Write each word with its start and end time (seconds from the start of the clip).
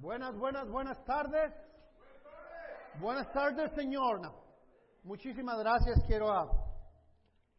Buenas, 0.00 0.38
buenas, 0.38 0.68
buenas 0.70 1.04
tardes. 1.04 1.52
Buenas 3.00 3.32
tardes, 3.32 3.72
Señor. 3.72 4.20
Muchísimas 5.02 5.58
gracias. 5.58 6.00
Quiero 6.06 6.30
a 6.30 6.48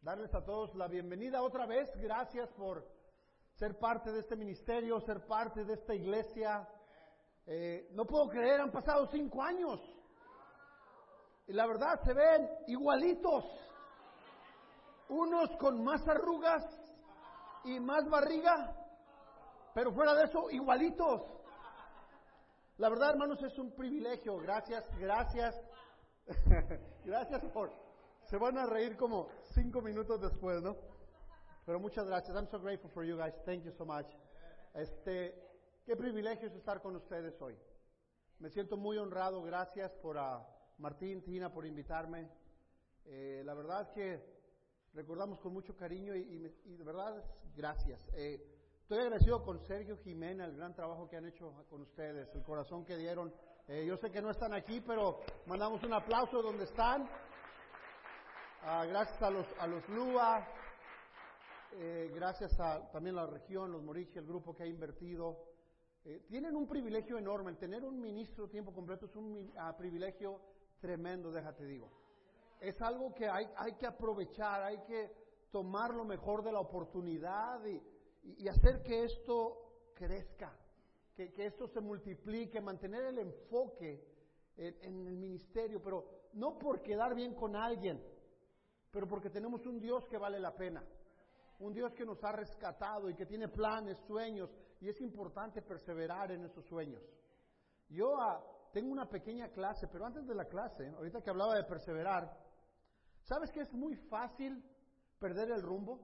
darles 0.00 0.34
a 0.34 0.42
todos 0.42 0.74
la 0.74 0.88
bienvenida 0.88 1.42
otra 1.42 1.66
vez. 1.66 1.90
Gracias 1.96 2.48
por 2.52 2.88
ser 3.56 3.78
parte 3.78 4.10
de 4.10 4.20
este 4.20 4.36
ministerio, 4.36 4.98
ser 5.02 5.26
parte 5.26 5.66
de 5.66 5.74
esta 5.74 5.94
iglesia. 5.94 6.66
Eh, 7.44 7.90
no 7.92 8.06
puedo 8.06 8.26
creer, 8.30 8.62
han 8.62 8.72
pasado 8.72 9.06
cinco 9.08 9.42
años. 9.42 9.78
Y 11.46 11.52
la 11.52 11.66
verdad 11.66 12.00
se 12.02 12.14
ven 12.14 12.48
igualitos. 12.68 13.44
Unos 15.10 15.54
con 15.58 15.84
más 15.84 16.08
arrugas 16.08 16.64
y 17.64 17.78
más 17.80 18.08
barriga, 18.08 18.74
pero 19.74 19.92
fuera 19.92 20.14
de 20.14 20.24
eso, 20.24 20.48
igualitos. 20.48 21.39
La 22.80 22.88
verdad, 22.88 23.10
hermanos, 23.10 23.42
es 23.42 23.58
un 23.58 23.72
privilegio. 23.72 24.38
Gracias, 24.38 24.88
gracias. 24.98 25.54
gracias 27.04 27.44
por... 27.52 27.70
Se 28.24 28.38
van 28.38 28.56
a 28.56 28.64
reír 28.64 28.96
como 28.96 29.28
cinco 29.52 29.82
minutos 29.82 30.18
después, 30.18 30.62
¿no? 30.62 30.78
Pero 31.66 31.78
muchas 31.78 32.06
gracias. 32.06 32.34
I'm 32.34 32.48
so 32.48 32.58
grateful 32.58 32.90
for 32.90 33.04
you 33.04 33.18
guys. 33.18 33.34
Thank 33.44 33.64
you 33.64 33.72
so 33.72 33.84
much. 33.84 34.06
Este, 34.72 35.34
qué 35.84 35.94
privilegio 35.94 36.48
es 36.48 36.54
estar 36.54 36.80
con 36.80 36.96
ustedes 36.96 37.38
hoy. 37.42 37.54
Me 38.38 38.48
siento 38.48 38.78
muy 38.78 38.96
honrado. 38.96 39.42
Gracias 39.42 39.94
por 39.96 40.16
a 40.16 40.42
Martín, 40.78 41.22
Tina, 41.22 41.52
por 41.52 41.66
invitarme. 41.66 42.30
Eh, 43.04 43.42
la 43.44 43.52
verdad 43.52 43.92
que 43.92 44.24
recordamos 44.94 45.38
con 45.40 45.52
mucho 45.52 45.76
cariño 45.76 46.16
y, 46.16 46.20
y, 46.20 46.70
y 46.72 46.76
de 46.78 46.84
verdad, 46.84 47.22
gracias. 47.54 48.00
Eh, 48.14 48.59
estoy 48.90 49.04
agradecido 49.04 49.44
con 49.44 49.60
Sergio 49.68 49.96
Jiménez, 49.98 50.48
el 50.48 50.56
gran 50.56 50.74
trabajo 50.74 51.08
que 51.08 51.16
han 51.16 51.24
hecho 51.24 51.64
con 51.70 51.82
ustedes, 51.82 52.28
el 52.34 52.42
corazón 52.42 52.84
que 52.84 52.96
dieron. 52.96 53.32
Eh, 53.68 53.86
yo 53.86 53.96
sé 53.96 54.10
que 54.10 54.20
no 54.20 54.30
están 54.30 54.52
aquí, 54.52 54.80
pero 54.80 55.20
mandamos 55.46 55.80
un 55.84 55.92
aplauso 55.92 56.42
donde 56.42 56.64
están. 56.64 57.08
Ah, 58.62 58.84
gracias 58.84 59.22
a 59.22 59.30
los, 59.30 59.46
a 59.60 59.68
los 59.68 59.88
LUA, 59.90 60.44
eh, 61.74 62.10
gracias 62.12 62.58
a 62.58 62.90
también 62.90 63.16
a 63.16 63.26
la 63.26 63.30
región, 63.30 63.70
los 63.70 63.80
Morichi, 63.80 64.18
el 64.18 64.26
grupo 64.26 64.56
que 64.56 64.64
ha 64.64 64.66
invertido. 64.66 65.38
Eh, 66.04 66.24
tienen 66.28 66.56
un 66.56 66.66
privilegio 66.66 67.16
enorme. 67.16 67.52
El 67.52 67.58
tener 67.58 67.84
un 67.84 68.00
ministro 68.00 68.48
tiempo 68.48 68.72
completo 68.72 69.06
es 69.06 69.14
un 69.14 69.52
uh, 69.54 69.76
privilegio 69.78 70.40
tremendo, 70.80 71.30
déjate 71.30 71.64
digo. 71.64 71.92
Es 72.58 72.82
algo 72.82 73.14
que 73.14 73.28
hay, 73.28 73.48
hay 73.56 73.74
que 73.74 73.86
aprovechar, 73.86 74.64
hay 74.64 74.80
que 74.82 75.12
tomar 75.52 75.94
lo 75.94 76.04
mejor 76.04 76.42
de 76.42 76.50
la 76.50 76.58
oportunidad 76.58 77.64
y, 77.66 77.80
y, 78.22 78.48
hacer 78.48 78.82
que 78.82 79.04
esto 79.04 79.92
crezca, 79.94 80.56
que, 81.14 81.32
que, 81.32 81.46
esto 81.46 81.66
se 81.68 81.80
multiplique, 81.80 82.60
mantener 82.60 83.04
el 83.04 83.18
enfoque 83.18 84.04
en, 84.56 85.06
el 85.06 85.16
ministerio, 85.16 85.80
pero 85.82 86.28
no 86.34 86.58
por 86.58 86.82
quedar 86.82 87.14
bien 87.14 87.34
con 87.34 87.56
alguien, 87.56 88.02
pero 88.90 89.06
porque 89.06 89.30
tenemos 89.30 89.64
un 89.66 89.80
Dios 89.80 90.06
que 90.06 90.18
vale 90.18 90.38
la 90.38 90.54
pena 90.54 90.84
un 91.60 91.74
Dios 91.74 91.92
que 91.94 92.04
nos 92.04 92.22
ha 92.24 92.32
rescatado 92.32 93.08
y 93.10 93.14
que 93.14 93.26
tiene 93.26 93.48
planes, 93.48 93.98
sueños, 94.06 94.50
y 94.80 94.88
es 94.88 95.00
importante 95.00 95.60
perseverar 95.60 96.32
en 96.32 96.44
esos 96.44 96.64
sueños. 96.64 97.02
Yo 97.88 98.12
uh, 98.12 98.72
tengo 98.72 98.90
una 98.90 99.08
pequeña 99.08 99.48
clase, 99.50 99.86
pero 99.88 100.06
antes 100.06 100.26
de 100.26 100.34
la 100.34 100.46
clase, 100.46 100.88
ahorita 100.88 101.20
que 101.20 101.30
hablaba 101.30 101.54
de 101.54 101.64
perseverar, 101.64 102.34
¿sabes 103.20 103.50
que 103.52 103.60
es 103.60 103.72
muy 103.74 103.94
fácil 104.08 104.64
perder 105.18 105.50
el 105.50 105.62
rumbo? 105.62 106.00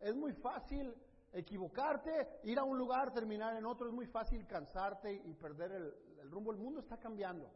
Es 0.00 0.14
muy 0.14 0.32
fácil 0.32 0.94
equivocarte, 1.32 2.40
ir 2.44 2.58
a 2.58 2.64
un 2.64 2.78
lugar, 2.78 3.12
terminar 3.12 3.56
en 3.56 3.66
otro, 3.66 3.88
es 3.88 3.92
muy 3.92 4.06
fácil 4.06 4.46
cansarte 4.46 5.12
y 5.12 5.34
perder 5.34 5.72
el, 5.72 6.30
rumbo. 6.30 6.52
El 6.52 6.58
mundo 6.58 6.80
está 6.80 6.98
cambiando. 6.98 7.50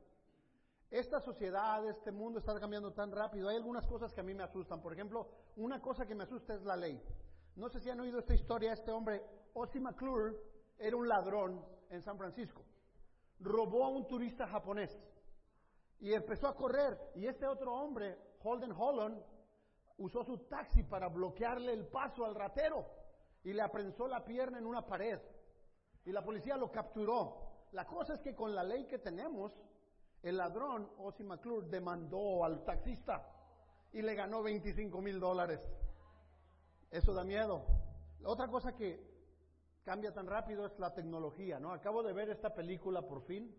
Esta 0.91 1.21
sociedad, 1.21 1.87
este 1.89 2.13
mundo 2.13 2.39
está 2.39 2.59
cambiando 2.59 2.93
tan 2.93 3.11
rápido. 3.11 3.49
Hay 3.49 3.57
algunas 3.57 3.87
cosas 3.87 4.13
que 4.13 4.21
a 4.21 4.25
mí 4.25 4.35
me 4.35 4.43
asustan. 4.43 4.81
Por 4.81 4.93
ejemplo, 4.93 5.29
una 5.57 5.81
cosa 5.81 6.05
que 6.07 6.15
me 6.15 6.25
asusta 6.25 6.55
es 6.55 6.63
la 6.63 6.77
ley. 6.77 7.01
No 7.57 7.69
sé 7.69 7.81
si 7.81 7.89
han 7.89 8.01
oído 8.01 8.19
esta 8.19 8.35
historia. 8.35 8.73
Este 8.73 8.93
hombre, 8.93 9.23
Ozzy 9.55 9.81
McClure, 9.81 10.37
era 10.79 10.97
un 10.97 11.09
ladrón 11.09 11.65
en 11.89 12.03
San 12.03 12.19
Francisco. 12.19 12.63
Robó 13.41 13.85
a 13.85 13.89
un 13.89 14.07
turista 14.07 14.47
japonés 14.47 14.99
y 16.01 16.13
empezó 16.13 16.49
a 16.49 16.55
correr. 16.55 16.99
Y 17.15 17.27
este 17.27 17.47
otro 17.47 17.73
hombre, 17.75 18.19
Holden 18.43 18.73
Holland, 18.73 19.23
usó 19.99 20.25
su 20.25 20.39
taxi 20.49 20.83
para 20.83 21.09
bloquearle 21.09 21.73
el 21.73 21.87
paso 21.87 22.25
al 22.25 22.35
ratero 22.35 22.87
y 23.45 23.53
le 23.53 23.63
aprensó 23.63 24.07
la 24.07 24.25
pierna 24.25 24.59
en 24.59 24.67
una 24.67 24.87
pared. 24.87 25.21
Y 26.05 26.13
la 26.13 26.23
policía 26.23 26.57
lo 26.57 26.71
capturó. 26.71 27.69
La 27.73 27.87
cosa 27.87 28.15
es 28.15 28.21
que 28.21 28.35
con 28.35 28.55
la 28.55 28.63
ley 28.63 28.87
que 28.87 28.99
tenemos, 28.99 29.53
el 30.23 30.37
ladrón, 30.37 30.91
Ozzy 30.99 31.25
McClure, 31.25 31.69
demandó 31.69 32.45
al 32.45 32.65
taxista 32.65 33.27
y 33.93 34.03
le 34.03 34.15
ganó 34.15 34.43
25 34.43 35.01
mil 35.01 35.19
dólares. 35.21 35.61
Eso 36.91 37.15
da 37.15 37.25
miedo. 37.25 37.65
Otra 38.25 38.49
cosa 38.49 38.75
que 38.75 39.13
cambia 39.85 40.13
tan 40.13 40.27
rápido 40.27 40.67
es 40.67 40.79
la 40.79 40.95
tecnología, 40.95 41.59
¿no? 41.59 41.73
Acabo 41.73 42.03
de 42.03 42.13
ver 42.13 42.31
esta 42.31 42.55
película 42.55 43.03
por 43.03 43.23
fin. 43.23 43.57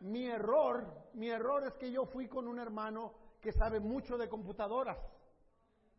Mi 0.00 0.26
error, 0.26 1.10
mi 1.14 1.28
error 1.28 1.66
es 1.66 1.74
que 1.74 1.90
yo 1.90 2.06
fui 2.06 2.28
con 2.28 2.46
un 2.46 2.58
hermano 2.58 3.14
que 3.40 3.52
sabe 3.52 3.80
mucho 3.80 4.16
de 4.16 4.28
computadoras 4.28 4.98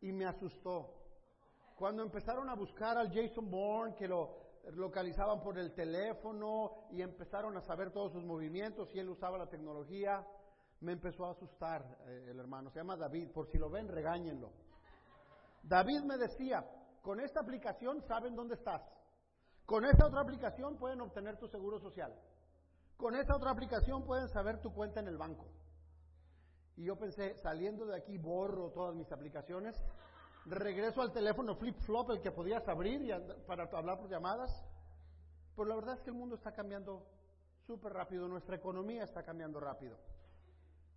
y 0.02 0.12
me 0.12 0.26
asustó. 0.26 0.94
Cuando 1.76 2.04
empezaron 2.04 2.50
a 2.50 2.56
buscar 2.56 2.98
al 2.98 3.14
Jason 3.14 3.50
Bourne, 3.50 3.96
que 3.96 4.08
lo 4.08 4.48
localizaban 4.74 5.42
por 5.42 5.58
el 5.58 5.74
teléfono 5.74 6.88
y 6.92 7.02
empezaron 7.02 7.56
a 7.56 7.62
saber 7.62 7.92
todos 7.92 8.12
sus 8.12 8.24
movimientos 8.24 8.94
y 8.94 9.00
él 9.00 9.10
usaba 9.10 9.38
la 9.38 9.48
tecnología. 9.48 10.26
Me 10.82 10.92
empezó 10.92 11.26
a 11.26 11.32
asustar 11.32 11.84
eh, 12.06 12.28
el 12.32 12.40
hermano, 12.40 12.70
se 12.70 12.80
llama 12.80 12.98
David, 12.98 13.32
por 13.32 13.48
si 13.48 13.58
lo 13.58 13.70
ven, 13.70 13.88
regáñenlo. 13.88 14.52
David 15.64 16.02
me 16.04 16.18
decía, 16.18 16.66
con 17.02 17.20
esta 17.20 17.42
aplicación 17.42 18.02
saben 18.08 18.36
dónde 18.36 18.56
estás. 18.56 18.82
Con 19.66 19.86
esta 19.86 20.08
otra 20.08 20.22
aplicación 20.22 20.78
pueden 20.78 21.02
obtener 21.02 21.38
tu 21.38 21.48
seguro 21.48 21.80
social. 21.80 22.14
Con 22.96 23.16
esta 23.16 23.36
otra 23.36 23.52
aplicación 23.52 24.04
pueden 24.04 24.30
saber 24.30 24.62
tu 24.62 24.74
cuenta 24.74 25.00
en 25.00 25.08
el 25.08 25.18
banco. 25.18 25.46
Y 26.78 26.86
yo 26.86 26.96
pensé, 26.96 27.36
saliendo 27.36 27.86
de 27.86 27.98
aquí 27.98 28.18
borro 28.18 28.72
todas 28.72 28.96
mis 28.96 29.12
aplicaciones 29.12 29.84
regreso 30.50 31.02
al 31.02 31.12
teléfono 31.12 31.56
flip-flop, 31.56 32.12
el 32.12 32.22
que 32.22 32.32
podías 32.32 32.68
abrir 32.68 33.02
y 33.02 33.12
para 33.46 33.64
hablar 33.64 34.00
por 34.00 34.10
llamadas. 34.10 34.66
Pues 35.56 35.68
la 35.68 35.76
verdad 35.76 35.96
es 35.96 36.02
que 36.02 36.10
el 36.10 36.16
mundo 36.16 36.36
está 36.36 36.54
cambiando 36.54 37.06
súper 37.66 37.94
rápido, 37.94 38.28
nuestra 38.28 38.56
economía 38.56 39.04
está 39.04 39.24
cambiando 39.24 39.60
rápido. 39.60 39.98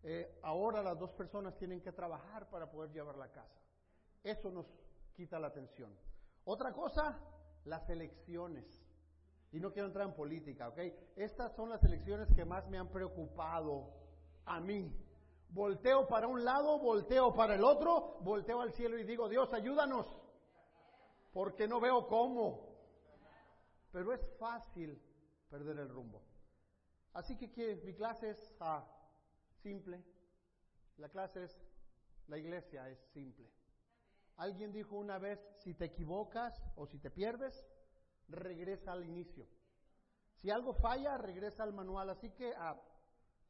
Eh, 0.02 0.38
ahora 0.42 0.82
las 0.82 0.98
dos 0.98 1.12
personas 1.12 1.56
tienen 1.58 1.80
que 1.80 1.92
trabajar 1.92 2.48
para 2.48 2.70
poder 2.70 2.92
llevar 2.92 3.16
la 3.16 3.28
casa. 3.28 3.60
Eso 4.22 4.50
nos 4.50 4.66
quita 5.14 5.38
la 5.38 5.48
atención. 5.48 5.94
Otra 6.44 6.72
cosa, 6.72 7.18
las 7.64 7.88
elecciones. 7.90 8.86
Y 9.52 9.58
no 9.58 9.72
quiero 9.72 9.88
entrar 9.88 10.06
en 10.06 10.14
política, 10.14 10.68
¿ok? 10.68 10.78
Estas 11.16 11.54
son 11.56 11.70
las 11.70 11.82
elecciones 11.82 12.28
que 12.34 12.44
más 12.44 12.68
me 12.68 12.78
han 12.78 12.88
preocupado 12.88 13.92
a 14.44 14.60
mí 14.60 14.94
volteo 15.52 16.06
para 16.06 16.26
un 16.26 16.44
lado, 16.44 16.78
volteo 16.78 17.34
para 17.34 17.54
el 17.54 17.64
otro, 17.64 18.18
volteo 18.20 18.60
al 18.60 18.72
cielo 18.72 18.98
y 18.98 19.04
digo, 19.04 19.28
Dios, 19.28 19.52
ayúdanos, 19.52 20.06
porque 21.32 21.66
no 21.66 21.80
veo 21.80 22.06
cómo. 22.06 22.70
Pero 23.92 24.12
es 24.12 24.20
fácil 24.38 25.00
perder 25.48 25.78
el 25.78 25.88
rumbo. 25.88 26.22
Así 27.12 27.36
que 27.36 27.80
mi 27.84 27.94
clase 27.94 28.30
es 28.30 28.56
ah, 28.60 28.86
simple. 29.62 30.02
La 30.96 31.08
clase 31.08 31.44
es, 31.44 31.60
la 32.28 32.38
iglesia 32.38 32.88
es 32.88 33.00
simple. 33.12 33.50
Alguien 34.36 34.72
dijo 34.72 34.96
una 34.96 35.18
vez, 35.18 35.40
si 35.56 35.74
te 35.74 35.86
equivocas 35.86 36.62
o 36.76 36.86
si 36.86 36.98
te 36.98 37.10
pierdes, 37.10 37.66
regresa 38.28 38.92
al 38.92 39.04
inicio. 39.04 39.46
Si 40.36 40.50
algo 40.50 40.72
falla, 40.72 41.18
regresa 41.18 41.64
al 41.64 41.72
manual. 41.72 42.10
Así 42.10 42.30
que 42.30 42.54
ah, 42.56 42.80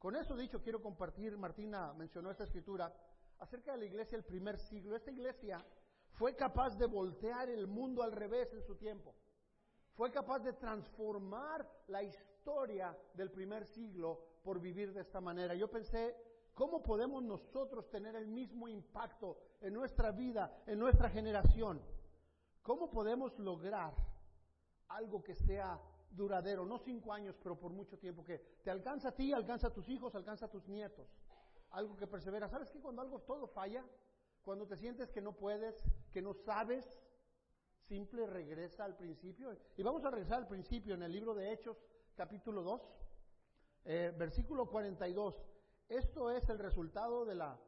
con 0.01 0.15
eso 0.15 0.35
dicho, 0.35 0.63
quiero 0.63 0.81
compartir, 0.81 1.37
Martina 1.37 1.93
mencionó 1.93 2.31
esta 2.31 2.45
escritura, 2.45 2.91
acerca 3.37 3.73
de 3.73 3.77
la 3.77 3.85
iglesia 3.85 4.17
del 4.17 4.25
primer 4.25 4.57
siglo. 4.57 4.95
Esta 4.95 5.11
iglesia 5.11 5.63
fue 6.13 6.35
capaz 6.35 6.75
de 6.75 6.87
voltear 6.87 7.47
el 7.51 7.67
mundo 7.67 8.01
al 8.01 8.11
revés 8.11 8.51
en 8.51 8.63
su 8.63 8.75
tiempo. 8.77 9.13
Fue 9.93 10.11
capaz 10.11 10.39
de 10.39 10.53
transformar 10.53 11.69
la 11.85 12.01
historia 12.01 12.97
del 13.13 13.29
primer 13.29 13.63
siglo 13.67 14.39
por 14.43 14.59
vivir 14.59 14.91
de 14.91 15.01
esta 15.01 15.21
manera. 15.21 15.53
Yo 15.53 15.69
pensé, 15.69 16.15
¿cómo 16.55 16.81
podemos 16.81 17.21
nosotros 17.21 17.87
tener 17.91 18.15
el 18.15 18.25
mismo 18.25 18.67
impacto 18.67 19.37
en 19.61 19.71
nuestra 19.71 20.09
vida, 20.09 20.63
en 20.65 20.79
nuestra 20.79 21.11
generación? 21.11 21.79
¿Cómo 22.63 22.89
podemos 22.89 23.37
lograr 23.37 23.93
algo 24.87 25.21
que 25.21 25.35
sea 25.35 25.79
duradero, 26.11 26.65
no 26.65 26.77
cinco 26.79 27.13
años, 27.13 27.35
pero 27.41 27.57
por 27.57 27.71
mucho 27.71 27.97
tiempo, 27.97 28.23
que 28.23 28.39
te 28.63 28.69
alcanza 28.69 29.09
a 29.09 29.11
ti, 29.15 29.33
alcanza 29.33 29.67
a 29.67 29.73
tus 29.73 29.87
hijos, 29.89 30.13
alcanza 30.15 30.45
a 30.45 30.49
tus 30.49 30.67
nietos. 30.67 31.07
Algo 31.71 31.95
que 31.95 32.07
persevera. 32.07 32.49
¿Sabes 32.49 32.69
que 32.69 32.79
cuando 32.79 33.01
algo 33.01 33.19
todo 33.19 33.47
falla, 33.47 33.85
cuando 34.43 34.67
te 34.67 34.75
sientes 34.75 35.11
que 35.11 35.21
no 35.21 35.33
puedes, 35.33 35.83
que 36.11 36.21
no 36.21 36.33
sabes, 36.33 36.91
simple 37.87 38.27
regresa 38.27 38.83
al 38.83 38.97
principio? 38.97 39.57
Y 39.77 39.83
vamos 39.83 40.03
a 40.03 40.11
regresar 40.11 40.39
al 40.39 40.47
principio 40.47 40.95
en 40.95 41.03
el 41.03 41.11
libro 41.11 41.33
de 41.33 41.51
Hechos, 41.51 41.77
capítulo 42.15 42.61
2, 42.61 42.81
eh, 43.85 44.13
versículo 44.17 44.69
42. 44.69 45.35
Esto 45.87 46.31
es 46.31 46.47
el 46.49 46.59
resultado 46.59 47.25
de 47.25 47.35
la 47.35 47.59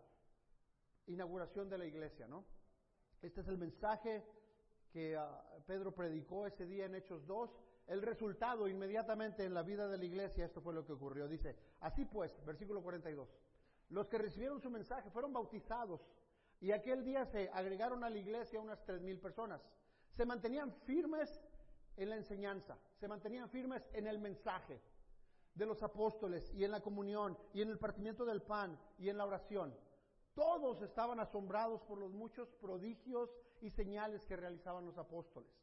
inauguración 1.08 1.70
de 1.70 1.78
la 1.78 1.86
iglesia, 1.86 2.28
¿no? 2.28 2.46
Este 3.22 3.42
es 3.42 3.48
el 3.48 3.58
mensaje 3.58 4.24
que 4.92 5.16
ah, 5.16 5.44
Pedro 5.66 5.94
predicó 5.94 6.46
ese 6.46 6.66
día 6.66 6.86
en 6.86 6.96
Hechos 6.96 7.26
2. 7.26 7.50
El 7.88 8.02
resultado 8.02 8.68
inmediatamente 8.68 9.44
en 9.44 9.54
la 9.54 9.62
vida 9.62 9.88
de 9.88 9.98
la 9.98 10.06
iglesia, 10.06 10.46
esto 10.46 10.62
fue 10.62 10.74
lo 10.74 10.86
que 10.86 10.94
ocurrió. 10.94 11.28
Dice, 11.28 11.56
así 11.82 12.06
pues, 12.06 12.44
versículo 12.46 12.82
42, 12.82 13.28
los 13.90 14.08
que 14.08 14.18
recibieron 14.18 14.62
su 14.62 14.70
mensaje 14.70 15.10
fueron 15.10 15.34
bautizados 15.34 16.02
y 16.62 16.72
aquel 16.72 17.04
día 17.04 17.26
se 17.26 17.50
agregaron 17.50 18.04
a 18.04 18.10
la 18.10 18.18
iglesia 18.18 18.60
unas 18.60 18.84
tres 18.86 19.02
mil 19.02 19.20
personas. 19.20 19.62
Se 20.14 20.26
mantenían 20.26 20.72
firmes 20.86 21.42
en 21.98 22.10
la 22.10 22.16
enseñanza, 22.16 22.78
se 23.00 23.08
mantenían 23.08 23.50
firmes 23.50 23.88
en 23.94 24.08
el 24.08 24.20
mensaje 24.20 24.80
de 25.54 25.66
los 25.66 25.84
apóstoles 25.84 26.52
y 26.54 26.64
en 26.64 26.72
la 26.72 26.82
comunión 26.82 27.38
y 27.54 27.62
en 27.62 27.70
el 27.70 27.78
partimiento 27.78 28.26
del 28.26 28.42
pan 28.42 28.80
y 28.98 29.10
en 29.10 29.18
la 29.18 29.26
oración. 29.26 29.76
Todos 30.34 30.82
estaban 30.82 31.20
asombrados 31.20 31.82
por 31.84 31.98
los 32.00 32.12
muchos 32.12 32.50
prodigios 32.54 33.30
y 33.62 33.70
señales 33.70 34.26
que 34.26 34.36
realizaban 34.36 34.86
los 34.86 34.98
apóstoles. 34.98 35.63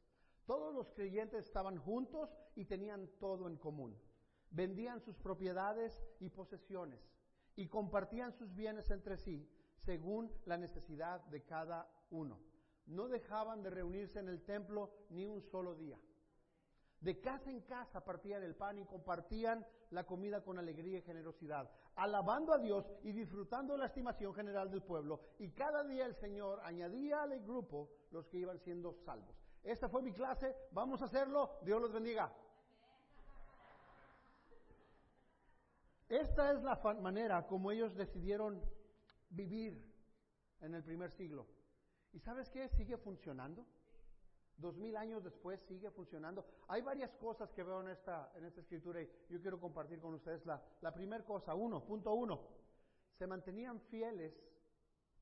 Todos 0.51 0.75
los 0.75 0.91
creyentes 0.91 1.47
estaban 1.47 1.79
juntos 1.79 2.29
y 2.57 2.65
tenían 2.65 3.09
todo 3.21 3.47
en 3.47 3.57
común. 3.57 3.97
Vendían 4.51 5.01
sus 5.01 5.17
propiedades 5.17 6.03
y 6.19 6.29
posesiones 6.29 6.99
y 7.55 7.69
compartían 7.69 8.33
sus 8.33 8.53
bienes 8.57 8.91
entre 8.91 9.17
sí 9.17 9.49
según 9.85 10.29
la 10.47 10.59
necesidad 10.59 11.21
de 11.27 11.45
cada 11.45 11.89
uno. 12.11 12.41
No 12.87 13.07
dejaban 13.07 13.63
de 13.63 13.71
reunirse 13.71 14.19
en 14.19 14.27
el 14.27 14.43
templo 14.43 14.91
ni 15.11 15.25
un 15.25 15.41
solo 15.41 15.77
día. 15.77 16.01
De 16.99 17.21
casa 17.21 17.49
en 17.49 17.61
casa 17.61 18.05
partían 18.05 18.43
el 18.43 18.57
pan 18.57 18.77
y 18.81 18.85
compartían 18.85 19.65
la 19.91 20.03
comida 20.03 20.43
con 20.43 20.59
alegría 20.59 20.99
y 20.99 21.03
generosidad, 21.03 21.71
alabando 21.95 22.53
a 22.53 22.59
Dios 22.59 22.85
y 23.05 23.13
disfrutando 23.13 23.77
la 23.77 23.87
estimación 23.87 24.35
general 24.35 24.69
del 24.69 24.83
pueblo. 24.83 25.21
Y 25.39 25.53
cada 25.53 25.85
día 25.85 26.07
el 26.07 26.17
Señor 26.17 26.59
añadía 26.65 27.23
al 27.23 27.39
grupo 27.39 27.89
los 28.11 28.27
que 28.27 28.39
iban 28.39 28.59
siendo 28.59 28.97
salvos. 29.05 29.50
Esta 29.63 29.89
fue 29.89 30.03
mi 30.03 30.13
clase, 30.13 30.57
vamos 30.73 31.03
a 31.03 31.05
hacerlo, 31.05 31.59
Dios 31.63 31.81
los 31.81 31.93
bendiga. 31.93 32.33
Esta 36.09 36.53
es 36.53 36.63
la 36.63 36.77
manera 37.01 37.47
como 37.47 37.71
ellos 37.71 37.95
decidieron 37.95 38.61
vivir 39.29 39.81
en 40.61 40.75
el 40.75 40.83
primer 40.83 41.13
siglo. 41.13 41.47
¿Y 42.13 42.19
sabes 42.19 42.51
qué? 42.51 42.69
Sigue 42.69 42.97
funcionando. 42.97 43.65
Dos 44.57 44.77
mil 44.77 44.97
años 44.97 45.23
después 45.23 45.61
sigue 45.69 45.91
funcionando. 45.91 46.45
Hay 46.69 46.83
varias 46.83 47.15
cosas 47.15 47.51
que 47.53 47.63
veo 47.63 47.81
en 47.81 47.89
esta, 47.89 48.33
en 48.35 48.45
esta 48.45 48.61
escritura 48.61 49.01
y 49.01 49.09
yo 49.29 49.41
quiero 49.41 49.61
compartir 49.61 50.01
con 50.01 50.15
ustedes. 50.15 50.45
La, 50.45 50.61
la 50.81 50.93
primera 50.93 51.25
cosa, 51.25 51.55
uno, 51.55 51.85
punto 51.85 52.13
uno, 52.13 52.41
se 53.17 53.27
mantenían 53.27 53.81
fieles 53.83 54.35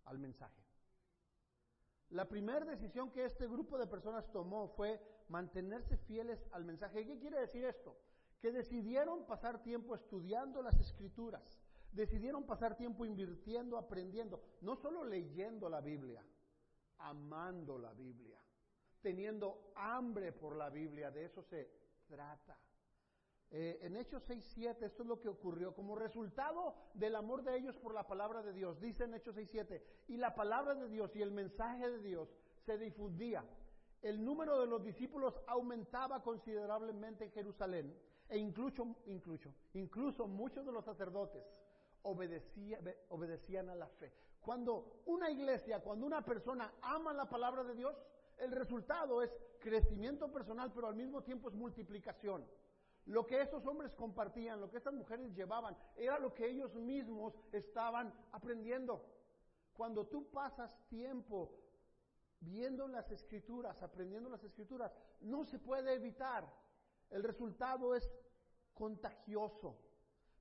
al 0.06 0.18
mensaje. 0.18 0.67
La 2.10 2.26
primera 2.26 2.64
decisión 2.64 3.10
que 3.10 3.24
este 3.24 3.46
grupo 3.46 3.78
de 3.78 3.86
personas 3.86 4.30
tomó 4.32 4.68
fue 4.68 5.00
mantenerse 5.28 5.96
fieles 5.96 6.46
al 6.52 6.64
mensaje. 6.64 7.06
¿Qué 7.06 7.18
quiere 7.18 7.40
decir 7.40 7.64
esto? 7.64 7.96
Que 8.40 8.50
decidieron 8.50 9.26
pasar 9.26 9.62
tiempo 9.62 9.94
estudiando 9.94 10.62
las 10.62 10.78
escrituras, 10.80 11.60
decidieron 11.92 12.44
pasar 12.44 12.76
tiempo 12.76 13.04
invirtiendo, 13.04 13.76
aprendiendo, 13.76 14.42
no 14.60 14.76
solo 14.76 15.04
leyendo 15.04 15.68
la 15.68 15.80
Biblia, 15.80 16.24
amando 16.98 17.78
la 17.78 17.92
Biblia 17.92 18.38
teniendo 19.00 19.72
hambre 19.76 20.32
por 20.32 20.56
la 20.56 20.70
Biblia, 20.70 21.10
de 21.10 21.24
eso 21.24 21.42
se 21.42 21.70
trata. 22.06 22.58
Eh, 23.50 23.78
en 23.82 23.96
Hechos 23.96 24.22
6, 24.26 24.44
7, 24.54 24.84
esto 24.84 25.02
es 25.02 25.08
lo 25.08 25.20
que 25.20 25.28
ocurrió 25.28 25.74
como 25.74 25.96
resultado 25.96 26.74
del 26.92 27.16
amor 27.16 27.42
de 27.42 27.56
ellos 27.56 27.76
por 27.76 27.94
la 27.94 28.06
palabra 28.06 28.42
de 28.42 28.52
Dios. 28.52 28.78
Dice 28.80 29.04
en 29.04 29.14
Hechos 29.14 29.36
6, 29.36 29.48
7, 29.50 29.82
y 30.08 30.18
la 30.18 30.34
palabra 30.34 30.74
de 30.74 30.88
Dios 30.88 31.14
y 31.16 31.22
el 31.22 31.30
mensaje 31.30 31.90
de 31.90 31.98
Dios 32.00 32.28
se 32.66 32.76
difundía. 32.76 33.42
El 34.02 34.22
número 34.22 34.60
de 34.60 34.66
los 34.66 34.84
discípulos 34.84 35.34
aumentaba 35.46 36.22
considerablemente 36.22 37.24
en 37.24 37.32
Jerusalén 37.32 37.98
e 38.28 38.36
incluso, 38.36 38.96
incluso, 39.06 39.50
incluso 39.72 40.26
muchos 40.28 40.66
de 40.66 40.72
los 40.72 40.84
sacerdotes 40.84 41.42
obedecían 42.02 43.70
a 43.70 43.74
la 43.74 43.88
fe. 43.88 44.12
Cuando 44.42 45.02
una 45.06 45.30
iglesia, 45.30 45.80
cuando 45.80 46.06
una 46.06 46.24
persona 46.24 46.72
ama 46.82 47.12
la 47.12 47.28
palabra 47.28 47.64
de 47.64 47.74
Dios, 47.74 47.96
el 48.36 48.52
resultado 48.52 49.22
es 49.22 49.30
crecimiento 49.58 50.30
personal, 50.30 50.70
pero 50.72 50.88
al 50.88 50.94
mismo 50.94 51.22
tiempo 51.22 51.48
es 51.48 51.54
multiplicación. 51.54 52.44
Lo 53.08 53.26
que 53.26 53.40
estos 53.40 53.64
hombres 53.64 53.94
compartían, 53.94 54.60
lo 54.60 54.68
que 54.68 54.76
estas 54.76 54.92
mujeres 54.92 55.34
llevaban, 55.34 55.74
era 55.96 56.18
lo 56.18 56.34
que 56.34 56.46
ellos 56.46 56.74
mismos 56.74 57.32
estaban 57.52 58.12
aprendiendo. 58.32 59.02
Cuando 59.72 60.06
tú 60.06 60.30
pasas 60.30 60.70
tiempo 60.88 61.58
viendo 62.40 62.86
las 62.86 63.10
escrituras, 63.10 63.82
aprendiendo 63.82 64.28
las 64.28 64.44
escrituras, 64.44 64.92
no 65.20 65.42
se 65.46 65.58
puede 65.58 65.94
evitar. 65.94 66.52
El 67.08 67.22
resultado 67.22 67.94
es 67.94 68.12
contagioso. 68.74 69.78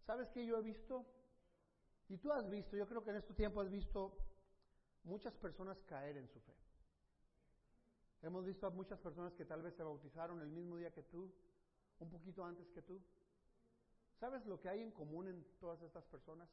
¿Sabes 0.06 0.30
qué 0.32 0.46
yo 0.46 0.58
he 0.58 0.62
visto? 0.62 1.06
Y 2.10 2.18
tú 2.18 2.34
has 2.34 2.50
visto, 2.50 2.76
yo 2.76 2.86
creo 2.86 3.02
que 3.02 3.12
en 3.12 3.16
este 3.16 3.34
tiempo 3.34 3.62
has 3.62 3.70
visto 3.70 4.18
muchas 5.04 5.34
personas 5.38 5.82
caer 5.84 6.18
en 6.18 6.28
su 6.28 6.42
fe. 6.42 6.54
Hemos 8.24 8.44
visto 8.44 8.68
a 8.68 8.72
muchas 8.72 9.00
personas 9.00 9.34
que 9.36 9.46
tal 9.46 9.62
vez 9.62 9.74
se 9.74 9.84
bautizaron 9.84 10.42
el 10.42 10.50
mismo 10.50 10.76
día 10.76 10.92
que 10.92 11.04
tú, 11.04 11.32
un 12.00 12.10
poquito 12.10 12.44
antes 12.44 12.70
que 12.72 12.82
tú. 12.82 13.02
¿Sabes 14.20 14.46
lo 14.46 14.60
que 14.60 14.70
hay 14.70 14.82
en 14.82 14.92
común 14.92 15.28
en 15.28 15.46
todas 15.60 15.82
estas 15.82 16.06
personas? 16.06 16.50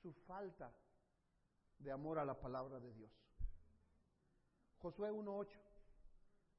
Su 0.00 0.12
falta 0.12 0.72
de 1.78 1.90
amor 1.90 2.18
a 2.18 2.24
la 2.24 2.38
palabra 2.38 2.80
de 2.80 2.92
Dios. 2.92 3.12
Josué 4.78 5.10
1.8 5.10 5.58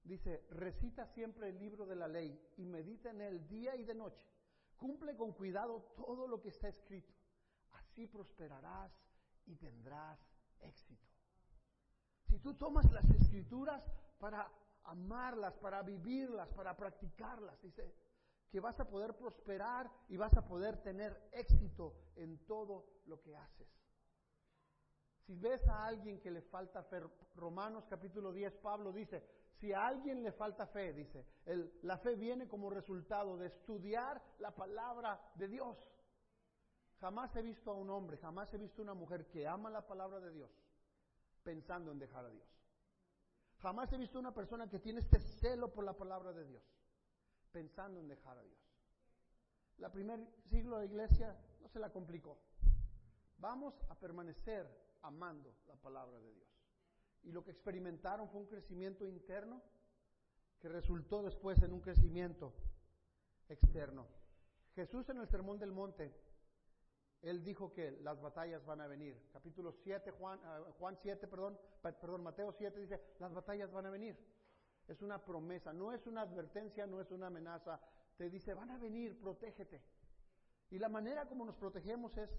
dice, 0.04 0.46
recita 0.52 1.06
siempre 1.08 1.50
el 1.50 1.60
libro 1.60 1.86
de 1.86 1.96
la 1.96 2.08
ley 2.08 2.40
y 2.58 2.66
medita 2.66 3.10
en 3.10 3.22
él 3.22 3.48
día 3.48 3.76
y 3.76 3.84
de 3.84 3.94
noche. 3.94 4.26
Cumple 4.78 5.16
con 5.16 5.34
cuidado 5.34 5.94
todo 5.96 6.28
lo 6.28 6.40
que 6.40 6.50
está 6.50 6.68
escrito. 6.68 7.14
Así 7.72 8.08
prosperarás 8.08 8.92
y 9.46 9.56
tendrás 9.56 10.20
éxito. 10.60 11.08
Si 12.28 12.40
tú 12.40 12.54
tomas 12.54 12.92
las 12.92 13.10
escrituras 13.10 13.84
para 14.20 14.52
amarlas, 14.88 15.54
para 15.56 15.82
vivirlas, 15.84 16.50
para 16.50 16.76
practicarlas, 16.76 17.62
dice 17.62 17.94
que 18.50 18.60
vas 18.60 18.80
a 18.80 18.86
poder 18.86 19.16
prosperar 19.16 19.92
y 20.10 20.18
vas 20.18 20.36
a 20.38 20.48
poder 20.48 20.82
tener 20.82 21.30
éxito 21.32 21.94
en 22.16 22.38
todo 22.46 22.86
lo 23.06 23.22
que 23.22 23.36
haces. 23.36 23.68
Si 25.26 25.36
ves 25.36 25.68
a 25.68 25.86
alguien 25.86 26.22
que 26.22 26.32
le 26.32 26.42
falta 26.42 26.84
fe, 26.84 27.02
Romanos 27.36 27.86
capítulo 27.90 28.32
10, 28.32 28.54
Pablo 28.56 28.94
dice, 28.94 29.24
si 29.60 29.74
a 29.74 29.88
alguien 29.88 30.24
le 30.24 30.32
falta 30.32 30.66
fe, 30.68 30.94
dice, 30.94 31.26
la 31.82 31.98
fe 31.98 32.16
viene 32.16 32.48
como 32.48 32.70
resultado 32.70 33.38
de 33.38 33.48
estudiar 33.48 34.22
la 34.40 34.52
palabra 34.52 35.20
de 35.36 35.50
Dios. 35.50 35.78
Jamás 37.02 37.36
he 37.36 37.42
visto 37.42 37.72
a 37.72 37.76
un 37.76 37.90
hombre, 37.90 38.18
jamás 38.18 38.54
he 38.54 38.58
visto 38.58 38.82
a 38.82 38.84
una 38.84 38.94
mujer 38.94 39.26
que 39.28 39.48
ama 39.48 39.70
la 39.70 39.86
palabra 39.86 40.20
de 40.20 40.32
Dios 40.32 40.50
pensando 41.44 41.92
en 41.92 42.00
dejar 42.00 42.26
a 42.26 42.30
Dios. 42.30 42.57
Jamás 43.62 43.92
he 43.92 43.98
visto 43.98 44.20
una 44.20 44.34
persona 44.34 44.70
que 44.70 44.80
tiene 44.80 45.00
este 45.00 45.20
celo 45.20 45.74
por 45.74 45.84
la 45.84 45.94
palabra 45.94 46.32
de 46.32 46.46
Dios, 46.46 46.64
pensando 47.52 48.00
en 48.00 48.08
dejar 48.08 48.38
a 48.38 48.44
Dios. 48.44 48.60
La 49.78 49.92
primer 49.92 50.20
siglo 50.50 50.78
de 50.78 50.88
la 50.88 50.92
iglesia 50.92 51.36
no 51.62 51.68
se 51.68 51.80
la 51.80 51.92
complicó. 51.92 52.38
Vamos 53.40 53.74
a 53.90 53.96
permanecer 53.96 54.68
amando 55.02 55.56
la 55.68 55.76
palabra 55.76 56.20
de 56.20 56.34
Dios. 56.34 56.48
Y 57.24 57.32
lo 57.32 57.44
que 57.44 57.52
experimentaron 57.52 58.30
fue 58.30 58.42
un 58.42 58.48
crecimiento 58.48 59.06
interno 59.06 59.62
que 60.60 60.70
resultó 60.70 61.22
después 61.24 61.62
en 61.62 61.74
un 61.74 61.82
crecimiento 61.82 62.54
externo. 63.50 64.08
Jesús 64.76 65.10
en 65.10 65.18
el 65.18 65.28
Sermón 65.28 65.60
del 65.60 65.72
Monte 65.72 66.14
él 67.22 67.44
dijo 67.44 67.74
que 67.74 67.92
las 68.02 68.22
batallas 68.22 68.66
van 68.66 68.82
a 68.82 68.88
venir. 68.88 69.20
Capítulo 69.34 69.72
7, 69.72 70.12
Juan, 70.12 70.40
ah, 70.44 70.62
Juan 70.78 70.98
7, 71.02 71.28
perdón, 71.28 71.58
perdón, 71.82 72.24
Mateo 72.24 72.52
7 72.52 72.80
dice, 72.80 73.02
las 73.20 73.34
batallas 73.34 73.72
van 73.72 73.86
a 73.88 73.90
venir. 73.90 74.18
Es 74.88 75.02
una 75.02 75.24
promesa, 75.24 75.74
no 75.74 75.92
es 75.92 76.06
una 76.08 76.22
advertencia, 76.22 76.88
no 76.88 77.02
es 77.02 77.12
una 77.12 77.28
amenaza. 77.28 77.80
Te 78.18 78.30
dice, 78.30 78.54
van 78.54 78.72
a 78.72 78.78
venir, 78.78 79.20
protégete. 79.20 79.82
Y 80.70 80.80
la 80.80 80.90
manera 80.90 81.26
como 81.26 81.46
nos 81.46 81.56
protegemos 81.56 82.16
es 82.18 82.30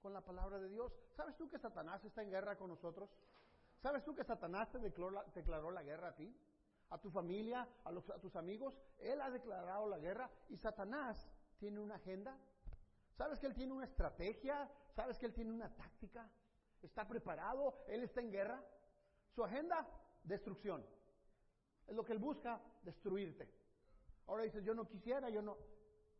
con 0.00 0.12
la 0.12 0.20
palabra 0.20 0.58
de 0.58 0.68
Dios. 0.68 0.92
¿Sabes 1.16 1.36
tú 1.36 1.48
que 1.48 1.58
Satanás 1.58 2.04
está 2.04 2.22
en 2.22 2.30
guerra 2.30 2.56
con 2.56 2.68
nosotros? 2.68 3.10
¿Sabes 3.80 4.04
tú 4.04 4.14
que 4.14 4.24
Satanás 4.24 4.70
te 4.70 4.78
declaró 4.78 5.70
la, 5.70 5.82
guerra 5.82 6.08
a 6.08 6.14
ti? 6.14 6.34
A 6.90 6.98
tu 6.98 7.10
familia, 7.10 7.68
a 7.84 8.20
tus 8.20 8.36
amigos. 8.36 8.74
Él 8.98 9.20
ha 9.20 9.30
declarado 9.30 9.88
la 9.88 9.98
guerra 9.98 10.30
y 10.48 10.56
Satanás 10.56 11.28
tiene 11.58 11.80
una 11.80 11.96
agenda 11.96 12.38
¿Sabes 13.16 13.40
que 13.40 13.46
Él 13.46 13.54
tiene 13.54 13.72
una 13.72 13.86
estrategia? 13.86 14.70
¿Sabes 14.94 15.18
que 15.18 15.26
Él 15.26 15.32
tiene 15.32 15.50
una 15.50 15.74
táctica? 15.74 16.30
¿Está 16.82 17.08
preparado? 17.08 17.84
¿Él 17.88 18.02
está 18.02 18.20
en 18.20 18.30
guerra? 18.30 18.62
Su 19.34 19.42
agenda, 19.42 19.88
destrucción. 20.22 20.84
Es 21.86 21.94
lo 21.94 22.04
que 22.04 22.12
Él 22.12 22.18
busca, 22.18 22.60
destruirte. 22.82 23.48
Ahora 24.26 24.42
dices, 24.42 24.62
yo 24.64 24.74
no 24.74 24.86
quisiera, 24.86 25.30
yo 25.30 25.40
no. 25.40 25.56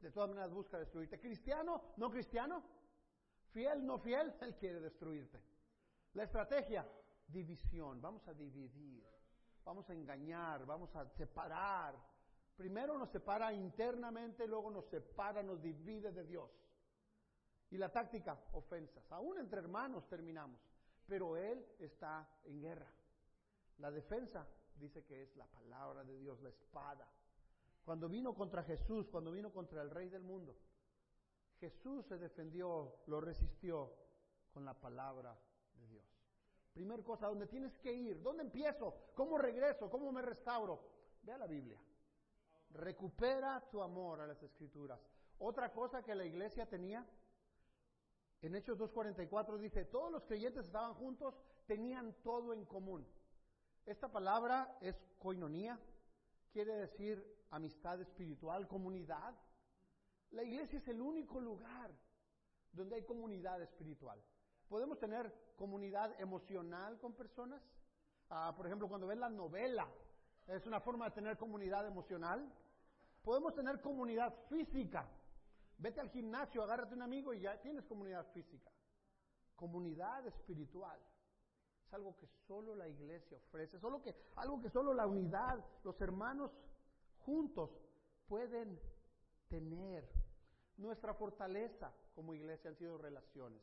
De 0.00 0.10
todas 0.10 0.30
maneras 0.30 0.50
busca 0.52 0.78
destruirte. 0.78 1.18
¿Cristiano? 1.18 1.82
¿No 1.96 2.10
cristiano? 2.10 2.62
¿Fiel? 3.52 3.84
¿No 3.84 3.98
fiel? 3.98 4.34
Él 4.40 4.56
quiere 4.56 4.80
destruirte. 4.80 5.38
La 6.14 6.24
estrategia, 6.24 6.88
división. 7.26 8.00
Vamos 8.00 8.26
a 8.28 8.32
dividir. 8.32 9.06
Vamos 9.64 9.88
a 9.90 9.92
engañar. 9.92 10.64
Vamos 10.64 10.94
a 10.96 11.06
separar. 11.10 11.94
Primero 12.56 12.96
nos 12.96 13.10
separa 13.10 13.52
internamente, 13.52 14.46
luego 14.46 14.70
nos 14.70 14.86
separa, 14.86 15.42
nos 15.42 15.60
divide 15.60 16.10
de 16.10 16.24
Dios. 16.24 16.50
Y 17.70 17.78
la 17.78 17.90
táctica, 17.90 18.38
ofensas. 18.52 19.10
Aún 19.12 19.38
entre 19.38 19.60
hermanos 19.60 20.08
terminamos. 20.08 20.60
Pero 21.06 21.36
Él 21.36 21.64
está 21.78 22.28
en 22.44 22.60
guerra. 22.60 22.90
La 23.78 23.90
defensa 23.90 24.46
dice 24.78 25.04
que 25.04 25.22
es 25.22 25.36
la 25.36 25.46
palabra 25.46 26.04
de 26.04 26.16
Dios, 26.18 26.40
la 26.40 26.48
espada. 26.48 27.08
Cuando 27.84 28.08
vino 28.08 28.34
contra 28.34 28.62
Jesús, 28.64 29.08
cuando 29.08 29.30
vino 29.30 29.52
contra 29.52 29.82
el 29.82 29.90
Rey 29.90 30.08
del 30.08 30.22
mundo, 30.22 30.56
Jesús 31.60 32.04
se 32.06 32.18
defendió, 32.18 32.96
lo 33.06 33.20
resistió 33.20 33.92
con 34.52 34.64
la 34.64 34.74
palabra 34.74 35.38
de 35.74 35.86
Dios. 35.86 36.04
Primer 36.72 37.02
cosa, 37.02 37.28
¿dónde 37.28 37.46
tienes 37.46 37.76
que 37.78 37.92
ir? 37.92 38.22
¿Dónde 38.22 38.42
empiezo? 38.42 39.12
¿Cómo 39.14 39.38
regreso? 39.38 39.88
¿Cómo 39.88 40.12
me 40.12 40.20
restauro? 40.20 40.80
Ve 41.22 41.32
a 41.32 41.38
la 41.38 41.46
Biblia. 41.46 41.80
Recupera 42.70 43.62
tu 43.70 43.82
amor 43.82 44.20
a 44.20 44.26
las 44.26 44.42
escrituras. 44.42 45.00
Otra 45.38 45.72
cosa 45.72 46.02
que 46.02 46.14
la 46.14 46.24
iglesia 46.24 46.66
tenía, 46.66 47.06
en 48.42 48.54
Hechos 48.54 48.78
2.44 48.78 49.58
dice, 49.58 49.84
todos 49.86 50.12
los 50.12 50.24
creyentes 50.24 50.66
estaban 50.66 50.94
juntos, 50.94 51.34
tenían 51.66 52.14
todo 52.22 52.52
en 52.52 52.64
común. 52.64 53.06
Esta 53.86 54.10
palabra 54.10 54.76
es 54.80 54.96
koinonía, 55.18 55.78
quiere 56.52 56.74
decir 56.74 57.24
amistad 57.50 58.00
espiritual, 58.00 58.66
comunidad. 58.68 59.34
La 60.30 60.42
iglesia 60.42 60.78
es 60.78 60.88
el 60.88 61.00
único 61.00 61.40
lugar 61.40 61.90
donde 62.72 62.96
hay 62.96 63.02
comunidad 63.02 63.62
espiritual. 63.62 64.22
Podemos 64.68 64.98
tener 64.98 65.32
comunidad 65.56 66.20
emocional 66.20 66.98
con 66.98 67.14
personas. 67.14 67.62
Ah, 68.28 68.52
por 68.56 68.66
ejemplo, 68.66 68.88
cuando 68.88 69.06
ves 69.06 69.18
la 69.18 69.30
novela, 69.30 69.88
es 70.48 70.66
una 70.66 70.80
forma 70.80 71.06
de 71.06 71.12
tener 71.12 71.36
comunidad 71.36 71.86
emocional. 71.86 72.52
Podemos 73.22 73.54
tener 73.54 73.80
comunidad 73.80 74.34
física. 74.48 75.08
Vete 75.78 76.00
al 76.00 76.10
gimnasio, 76.10 76.62
agárrate 76.62 76.94
un 76.94 77.02
amigo 77.02 77.34
y 77.34 77.40
ya 77.40 77.60
tienes 77.60 77.84
comunidad 77.84 78.26
física. 78.32 78.70
Comunidad 79.54 80.26
espiritual. 80.26 80.98
Es 81.86 81.92
algo 81.92 82.16
que 82.16 82.26
solo 82.46 82.74
la 82.74 82.88
iglesia 82.88 83.36
ofrece, 83.36 83.78
solo 83.78 84.02
que, 84.02 84.14
algo 84.36 84.60
que 84.60 84.70
solo 84.70 84.92
la 84.92 85.06
unidad, 85.06 85.64
los 85.84 86.00
hermanos 86.00 86.50
juntos 87.18 87.70
pueden 88.26 88.80
tener. 89.48 90.08
Nuestra 90.76 91.14
fortaleza 91.14 91.92
como 92.14 92.34
iglesia 92.34 92.70
han 92.70 92.76
sido 92.76 92.98
relaciones. 92.98 93.62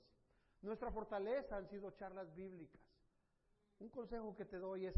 Nuestra 0.61 0.91
fortaleza 0.91 1.57
han 1.57 1.67
sido 1.69 1.91
charlas 1.91 2.33
bíblicas. 2.33 2.81
Un 3.79 3.89
consejo 3.89 4.35
que 4.35 4.45
te 4.45 4.57
doy 4.57 4.85
es, 4.85 4.95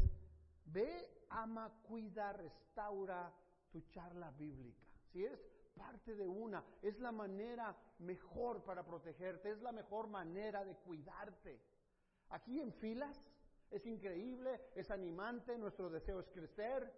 ve, 0.66 1.26
ama, 1.28 1.72
cuida, 1.82 2.32
restaura 2.32 3.32
tu 3.70 3.80
charla 3.90 4.30
bíblica. 4.30 4.86
Si 5.10 5.24
eres 5.24 5.40
parte 5.76 6.14
de 6.14 6.28
una, 6.28 6.64
es 6.82 6.98
la 6.98 7.12
manera 7.12 7.76
mejor 7.98 8.64
para 8.64 8.84
protegerte, 8.84 9.50
es 9.50 9.60
la 9.60 9.72
mejor 9.72 10.08
manera 10.08 10.64
de 10.64 10.74
cuidarte. 10.76 11.60
Aquí 12.30 12.60
en 12.60 12.72
filas 12.72 13.16
es 13.70 13.86
increíble, 13.86 14.60
es 14.74 14.90
animante, 14.90 15.56
nuestro 15.58 15.90
deseo 15.90 16.20
es 16.20 16.28
crecer, 16.30 16.92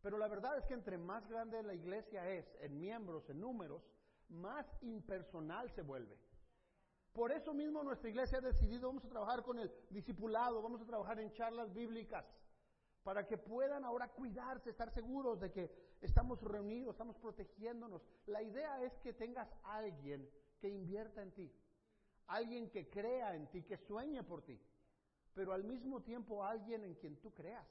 pero 0.00 0.18
la 0.18 0.28
verdad 0.28 0.56
es 0.58 0.64
que 0.66 0.74
entre 0.74 0.98
más 0.98 1.26
grande 1.28 1.62
la 1.62 1.74
iglesia 1.74 2.30
es, 2.30 2.46
en 2.60 2.78
miembros, 2.78 3.28
en 3.28 3.40
números, 3.40 3.82
más 4.28 4.66
impersonal 4.82 5.70
se 5.70 5.82
vuelve. 5.82 6.16
Por 7.12 7.32
eso 7.32 7.54
mismo 7.54 7.82
nuestra 7.82 8.10
iglesia 8.10 8.38
ha 8.38 8.42
decidido, 8.42 8.88
vamos 8.88 9.04
a 9.04 9.08
trabajar 9.08 9.42
con 9.42 9.58
el 9.58 9.72
discipulado, 9.90 10.62
vamos 10.62 10.82
a 10.82 10.86
trabajar 10.86 11.18
en 11.18 11.32
charlas 11.32 11.72
bíblicas, 11.72 12.26
para 13.02 13.26
que 13.26 13.38
puedan 13.38 13.84
ahora 13.84 14.08
cuidarse, 14.08 14.70
estar 14.70 14.90
seguros 14.90 15.40
de 15.40 15.50
que 15.50 15.85
estamos 16.00 16.40
reunidos, 16.42 16.94
estamos 16.94 17.16
protegiéndonos. 17.16 18.02
La 18.26 18.42
idea 18.42 18.82
es 18.82 18.92
que 18.98 19.12
tengas 19.12 19.48
alguien 19.64 20.28
que 20.60 20.68
invierta 20.68 21.22
en 21.22 21.32
ti, 21.32 21.52
alguien 22.26 22.70
que 22.70 22.88
crea 22.88 23.34
en 23.34 23.46
ti, 23.48 23.62
que 23.62 23.76
sueñe 23.76 24.22
por 24.22 24.42
ti, 24.42 24.60
pero 25.34 25.52
al 25.52 25.64
mismo 25.64 26.02
tiempo 26.02 26.44
alguien 26.44 26.84
en 26.84 26.94
quien 26.94 27.16
tú 27.20 27.32
creas, 27.34 27.66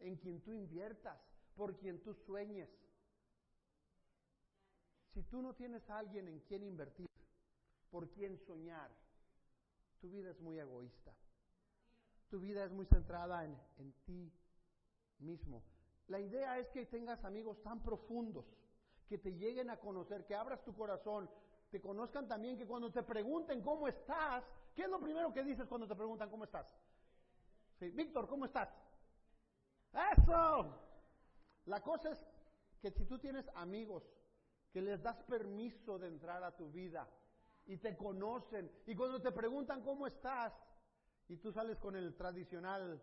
en 0.00 0.16
quien 0.16 0.40
tú 0.42 0.52
inviertas, 0.52 1.18
por 1.56 1.76
quien 1.76 2.02
tú 2.02 2.14
sueñes. 2.14 2.68
Si 5.12 5.22
tú 5.24 5.42
no 5.42 5.54
tienes 5.54 5.88
alguien 5.90 6.28
en 6.28 6.40
quien 6.40 6.64
invertir, 6.64 7.08
por 7.90 8.10
quien 8.10 8.38
soñar, 8.38 8.90
tu 10.00 10.10
vida 10.10 10.30
es 10.30 10.40
muy 10.40 10.58
egoísta. 10.58 11.14
Tu 12.28 12.40
vida 12.40 12.64
es 12.64 12.72
muy 12.72 12.86
centrada 12.86 13.44
en, 13.44 13.56
en 13.78 13.92
ti 14.04 14.32
mismo. 15.20 15.62
La 16.08 16.20
idea 16.20 16.58
es 16.58 16.68
que 16.68 16.86
tengas 16.86 17.24
amigos 17.24 17.62
tan 17.62 17.82
profundos, 17.82 18.44
que 19.08 19.18
te 19.18 19.32
lleguen 19.32 19.70
a 19.70 19.78
conocer, 19.78 20.26
que 20.26 20.34
abras 20.34 20.62
tu 20.64 20.74
corazón, 20.74 21.30
te 21.70 21.80
conozcan 21.80 22.28
también, 22.28 22.56
que 22.56 22.66
cuando 22.66 22.92
te 22.92 23.02
pregunten 23.02 23.62
cómo 23.62 23.88
estás, 23.88 24.44
¿qué 24.74 24.82
es 24.82 24.88
lo 24.88 25.00
primero 25.00 25.32
que 25.32 25.42
dices 25.42 25.66
cuando 25.66 25.88
te 25.88 25.94
preguntan 25.94 26.30
cómo 26.30 26.44
estás? 26.44 26.66
Sí, 27.78 27.90
Víctor, 27.90 28.28
¿cómo 28.28 28.44
estás? 28.44 28.68
Eso. 30.12 30.80
La 31.66 31.82
cosa 31.82 32.10
es 32.10 32.24
que 32.80 32.90
si 32.90 33.04
tú 33.06 33.18
tienes 33.18 33.48
amigos 33.54 34.04
que 34.72 34.82
les 34.82 35.02
das 35.02 35.22
permiso 35.22 35.98
de 35.98 36.08
entrar 36.08 36.42
a 36.42 36.54
tu 36.54 36.70
vida 36.70 37.08
y 37.66 37.78
te 37.78 37.96
conocen 37.96 38.70
y 38.86 38.94
cuando 38.94 39.22
te 39.22 39.32
preguntan 39.32 39.82
cómo 39.82 40.06
estás 40.06 40.52
y 41.28 41.38
tú 41.38 41.52
sales 41.52 41.78
con 41.78 41.96
el 41.96 42.14
tradicional, 42.16 43.00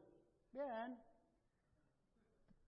bien, 0.52 1.02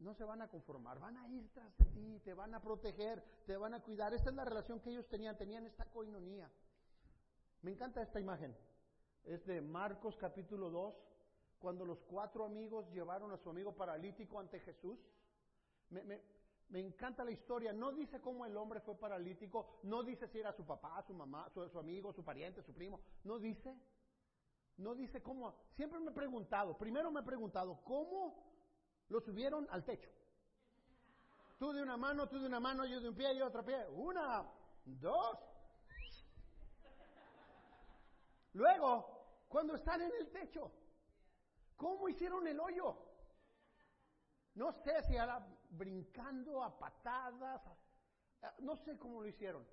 no 0.04 0.14
se 0.14 0.26
van 0.26 0.42
a 0.42 0.50
conformar, 0.50 1.00
van 1.00 1.18
a 1.18 1.28
ir 1.30 1.50
tras 1.54 1.76
de 1.78 1.86
ti, 1.86 2.20
te 2.24 2.34
van 2.34 2.54
a 2.54 2.62
proteger, 2.62 3.24
te 3.46 3.56
van 3.58 3.74
a 3.74 3.82
cuidar. 3.82 4.14
Esta 4.14 4.30
es 4.30 4.36
la 4.36 4.46
relación 4.46 4.80
que 4.82 4.90
ellos 4.90 5.08
tenían, 5.08 5.38
tenían 5.38 5.66
esta 5.66 5.86
coinonía. 5.86 6.52
Me 7.62 7.72
encanta 7.72 8.02
esta 8.02 8.20
imagen. 8.20 8.56
Es 9.24 9.46
de 9.46 9.62
Marcos 9.62 10.18
capítulo 10.18 10.70
2, 10.70 10.94
cuando 11.60 11.86
los 11.86 12.02
cuatro 12.02 12.44
amigos 12.46 12.92
llevaron 12.92 13.32
a 13.32 13.38
su 13.38 13.50
amigo 13.50 13.74
paralítico 13.74 14.40
ante 14.40 14.60
Jesús. 14.60 15.00
Me, 15.90 16.04
me, 16.04 16.80
encanta 16.80 17.24
la 17.24 17.32
historia. 17.32 17.72
No 17.72 17.94
dice 17.94 18.20
cómo 18.20 18.46
el 18.46 18.58
hombre 18.58 18.82
fue 18.82 18.96
paralítico, 18.96 19.80
no 19.84 20.04
dice 20.04 20.28
si 20.28 20.40
era 20.40 20.52
su 20.52 20.66
papá, 20.66 21.02
su 21.08 21.14
mamá, 21.14 21.50
su, 21.54 21.68
su 21.70 21.80
amigo, 21.80 22.12
su 22.12 22.24
pariente, 22.24 22.62
su 22.62 22.74
primo. 22.74 23.00
No 23.24 23.40
dice. 23.40 23.74
No 24.76 24.96
dice 24.96 25.22
cómo. 25.22 25.54
Siempre 25.76 26.00
me 26.00 26.12
he 26.12 26.14
preguntado, 26.14 26.78
primero 26.78 27.12
me 27.12 27.22
he 27.22 27.24
preguntado, 27.24 27.80
¿cómo 27.86 28.53
lo 29.10 29.20
subieron 29.22 29.68
al 29.70 29.84
techo. 29.84 30.10
Tú 31.58 31.72
de 31.72 31.82
una 31.82 31.98
mano, 31.98 32.28
tú 32.28 32.40
de 32.40 32.48
una 32.48 32.60
mano, 32.60 32.86
yo 32.86 33.00
de 33.00 33.10
un 33.10 33.16
pie 33.16 33.34
y 33.34 33.42
otro 33.42 33.64
pie. 33.64 33.88
Una, 33.90 34.46
dos. 34.86 35.40
Luego, 38.54 39.46
cuando 39.48 39.76
están 39.76 40.02
en 40.02 40.12
el 40.20 40.32
techo, 40.32 40.72
¿cómo 41.76 42.10
hicieron 42.10 42.48
el 42.48 42.60
hoyo? 42.60 42.98
No 44.56 44.72
sé 44.72 45.02
si 45.04 45.16
era 45.16 45.46
brincando 45.70 46.64
a 46.64 46.78
patadas, 46.78 47.62
no 48.60 48.76
sé 48.78 48.98
cómo 48.98 49.22
lo 49.22 49.28
hicieron. 49.28 49.66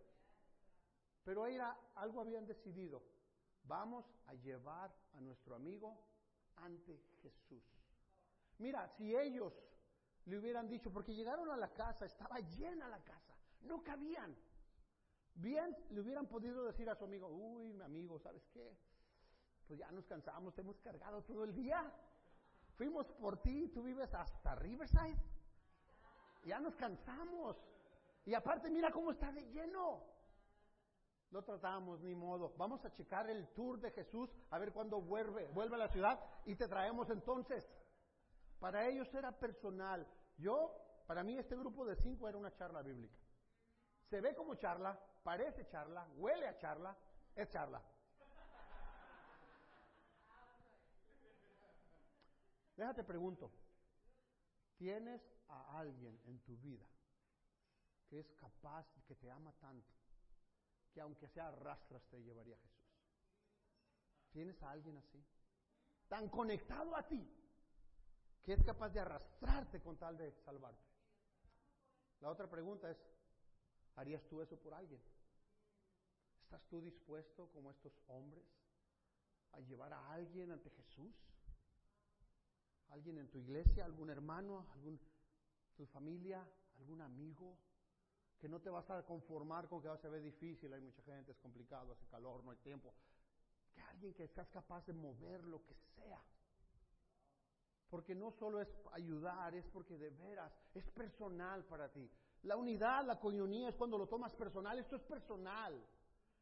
Pero 1.24 1.46
era, 1.46 1.76
algo 1.96 2.20
habían 2.20 2.46
decidido. 2.46 3.02
Vamos 3.64 4.06
a 4.26 4.34
llevar 4.34 4.94
a 5.12 5.20
nuestro 5.20 5.54
amigo 5.54 5.98
ante 6.56 6.98
Jesús. 7.22 7.79
Mira, 8.60 8.86
si 8.98 9.16
ellos 9.16 9.54
le 10.26 10.38
hubieran 10.38 10.68
dicho, 10.68 10.92
porque 10.92 11.14
llegaron 11.14 11.50
a 11.50 11.56
la 11.56 11.72
casa, 11.72 12.04
estaba 12.04 12.38
llena 12.40 12.88
la 12.88 13.02
casa, 13.02 13.34
no 13.62 13.82
cabían. 13.82 14.36
Bien, 15.34 15.74
le 15.88 16.00
hubieran 16.00 16.26
podido 16.26 16.64
decir 16.64 16.88
a 16.90 16.94
su 16.94 17.04
amigo, 17.04 17.28
uy, 17.28 17.72
mi 17.72 17.82
amigo, 17.82 18.18
¿sabes 18.18 18.46
qué? 18.52 18.76
Pues 19.66 19.80
ya 19.80 19.90
nos 19.90 20.04
cansamos, 20.04 20.54
te 20.54 20.60
hemos 20.60 20.78
cargado 20.80 21.22
todo 21.22 21.44
el 21.44 21.54
día. 21.54 21.90
Fuimos 22.76 23.06
por 23.12 23.40
ti, 23.40 23.68
tú 23.68 23.82
vives 23.82 24.12
hasta 24.12 24.54
Riverside. 24.56 25.16
Ya 26.44 26.60
nos 26.60 26.74
cansamos. 26.76 27.56
Y 28.26 28.34
aparte, 28.34 28.70
mira 28.70 28.90
cómo 28.90 29.12
está 29.12 29.32
de 29.32 29.42
lleno. 29.46 30.04
No 31.30 31.42
tratamos 31.42 32.00
ni 32.02 32.14
modo. 32.14 32.52
Vamos 32.58 32.84
a 32.84 32.92
checar 32.92 33.30
el 33.30 33.48
tour 33.54 33.80
de 33.80 33.90
Jesús, 33.92 34.28
a 34.50 34.58
ver 34.58 34.72
cuándo 34.72 35.00
vuelve, 35.00 35.48
vuelve 35.48 35.76
a 35.76 35.78
la 35.78 35.88
ciudad 35.88 36.20
y 36.44 36.56
te 36.56 36.68
traemos 36.68 37.08
entonces. 37.08 37.66
Para 38.60 38.86
ellos 38.86 39.12
era 39.14 39.32
personal. 39.32 40.06
Yo, 40.36 40.72
para 41.06 41.24
mí 41.24 41.36
este 41.36 41.56
grupo 41.56 41.84
de 41.84 41.96
cinco 41.96 42.28
era 42.28 42.38
una 42.38 42.54
charla 42.54 42.82
bíblica. 42.82 43.18
Se 44.08 44.20
ve 44.20 44.34
como 44.34 44.54
charla, 44.54 44.98
parece 45.24 45.66
charla, 45.68 46.06
huele 46.16 46.46
a 46.46 46.56
charla, 46.58 46.96
es 47.34 47.48
charla. 47.48 47.82
Déjate 52.76 53.04
pregunto, 53.04 53.50
¿tienes 54.76 55.20
a 55.48 55.78
alguien 55.78 56.18
en 56.24 56.40
tu 56.40 56.56
vida 56.56 56.86
que 58.10 58.18
es 58.18 58.30
capaz, 58.32 58.86
que 59.06 59.14
te 59.14 59.30
ama 59.30 59.52
tanto, 59.60 59.88
que 60.92 61.00
aunque 61.00 61.28
sea 61.28 61.46
arrastras 61.46 62.02
te 62.08 62.20
llevaría 62.20 62.56
a 62.56 62.58
Jesús. 62.58 62.90
¿Tienes 64.32 64.60
a 64.62 64.70
alguien 64.72 64.96
así? 64.96 65.24
Tan 66.08 66.28
conectado 66.28 66.96
a 66.96 67.06
ti, 67.06 67.24
que 68.42 68.52
es 68.52 68.62
capaz 68.64 68.90
de 68.90 69.00
arrastrarte 69.00 69.80
con 69.80 69.96
tal 69.96 70.16
de 70.16 70.32
salvarte. 70.44 70.90
La 72.20 72.30
otra 72.30 72.48
pregunta 72.48 72.90
es, 72.90 72.98
¿harías 73.96 74.22
tú 74.28 74.40
eso 74.40 74.56
por 74.56 74.74
alguien? 74.74 75.00
¿Estás 76.42 76.62
tú 76.68 76.80
dispuesto, 76.80 77.48
como 77.52 77.70
estos 77.70 77.92
hombres, 78.08 78.44
a 79.52 79.60
llevar 79.60 79.92
a 79.92 80.12
alguien 80.12 80.50
ante 80.50 80.70
Jesús? 80.70 81.14
¿Alguien 82.90 83.18
en 83.18 83.30
tu 83.30 83.38
iglesia, 83.38 83.84
algún 83.84 84.10
hermano, 84.10 84.66
algún 84.72 85.00
tu 85.76 85.86
familia, 85.86 86.44
algún 86.78 87.00
amigo? 87.00 87.56
Que 88.38 88.48
no 88.48 88.60
te 88.60 88.70
vas 88.70 88.88
a 88.90 89.04
conformar 89.04 89.68
con 89.68 89.80
que 89.80 89.88
va 89.88 89.94
a 89.94 89.98
ser 89.98 90.20
difícil, 90.20 90.72
hay 90.72 90.80
mucha 90.80 91.02
gente, 91.02 91.32
es 91.32 91.38
complicado, 91.38 91.92
hace 91.92 92.06
calor, 92.08 92.42
no 92.42 92.50
hay 92.50 92.56
tiempo. 92.58 92.94
Que 93.72 93.80
alguien 93.82 94.12
que 94.12 94.26
seas 94.26 94.48
capaz 94.48 94.84
de 94.86 94.92
mover 94.92 95.44
lo 95.44 95.64
que 95.64 95.74
sea. 95.94 96.20
Porque 97.90 98.14
no 98.14 98.30
solo 98.30 98.60
es 98.60 98.68
ayudar, 98.92 99.54
es 99.54 99.66
porque 99.68 99.98
de 99.98 100.10
veras 100.10 100.52
es 100.74 100.88
personal 100.90 101.64
para 101.64 101.88
ti. 101.90 102.08
La 102.42 102.56
unidad, 102.56 103.04
la 103.04 103.18
coinonía 103.18 103.68
es 103.68 103.74
cuando 103.74 103.98
lo 103.98 104.06
tomas 104.06 104.34
personal, 104.34 104.78
esto 104.78 104.96
es 104.96 105.02
personal. 105.02 105.84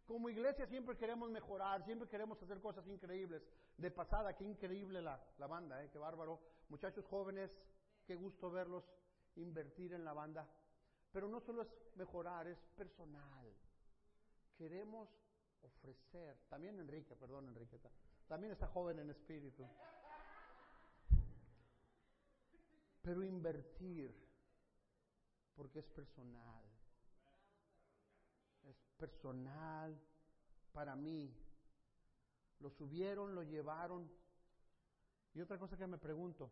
Como 0.07 0.29
iglesia 0.29 0.67
siempre 0.67 0.97
queremos 0.97 1.31
mejorar, 1.31 1.85
siempre 1.85 2.09
queremos 2.09 2.41
hacer 2.43 2.61
cosas 2.61 2.87
increíbles. 2.87 3.43
De 3.77 3.91
pasada, 3.91 4.37
qué 4.37 4.45
increíble 4.45 5.03
la, 5.03 5.21
la 5.39 5.47
banda, 5.47 5.83
¿eh? 5.83 5.91
qué 5.93 5.99
bárbaro. 5.99 6.41
Muchachos 6.69 7.05
jóvenes, 7.07 7.51
qué 8.07 8.15
gusto 8.15 8.51
verlos 8.51 8.85
invertir 9.37 9.93
en 9.93 10.05
la 10.05 10.13
banda. 10.13 10.47
Pero 11.13 11.29
no 11.29 11.41
solo 11.41 11.63
es 11.63 11.69
mejorar, 11.97 12.47
es 12.47 12.59
personal. 12.77 13.53
Queremos 14.57 15.09
ofrecer, 15.63 16.37
también 16.49 16.79
Enrique, 16.79 17.15
perdón 17.17 17.49
Enrique, 17.49 17.79
también 18.27 18.53
está 18.53 18.67
joven 18.69 18.99
en 18.99 19.11
espíritu. 19.11 19.67
Pero 23.09 23.23
invertir, 23.23 24.15
porque 25.57 25.79
es 25.79 25.87
personal 25.87 26.63
es 28.69 28.77
personal 28.99 29.99
para 30.73 30.95
mí. 30.95 31.35
Lo 32.61 32.69
subieron, 32.69 33.35
lo 33.35 33.43
llevaron. 33.43 34.11
Y 35.33 35.41
otra 35.41 35.59
cosa 35.59 35.79
que 35.79 35.87
me 35.87 35.97
pregunto, 35.97 36.51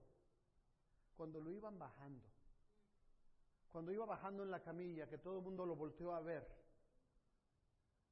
cuando 1.14 1.40
lo 1.40 1.50
iban 1.50 1.78
bajando, 1.78 2.24
cuando 3.70 3.92
iba 3.92 4.06
bajando 4.06 4.42
en 4.42 4.50
la 4.50 4.62
camilla, 4.62 5.08
que 5.08 5.18
todo 5.18 5.38
el 5.38 5.44
mundo 5.44 5.66
lo 5.66 5.76
volteó 5.76 6.14
a 6.14 6.20
ver, 6.20 6.46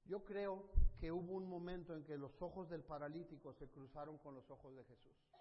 yo 0.04 0.22
creo 0.22 0.70
que 0.98 1.10
hubo 1.10 1.32
un 1.32 1.48
momento 1.48 1.96
en 1.96 2.04
que 2.04 2.18
los 2.18 2.42
ojos 2.42 2.68
del 2.68 2.82
paralítico 2.82 3.54
se 3.54 3.70
cruzaron 3.70 4.18
con 4.18 4.34
los 4.34 4.50
ojos 4.50 4.76
de 4.76 4.84
Jesús. 4.84 5.33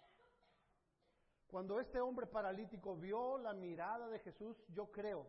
Cuando 1.53 1.79
este 1.79 2.01
hombre 2.01 2.25
paralítico 2.25 2.95
vio 2.95 3.37
la 3.37 3.53
mirada 3.53 4.09
de 4.09 4.17
Jesús, 4.17 4.57
yo 4.69 4.91
creo 4.91 5.27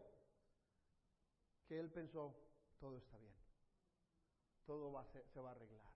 que 1.66 1.78
él 1.78 1.90
pensó, 1.90 2.34
todo 2.80 2.96
está 2.96 3.18
bien. 3.18 3.36
Todo 4.64 4.90
va 4.90 5.02
a 5.02 5.04
se 5.04 5.38
va 5.38 5.50
a 5.50 5.52
arreglar. 5.52 5.92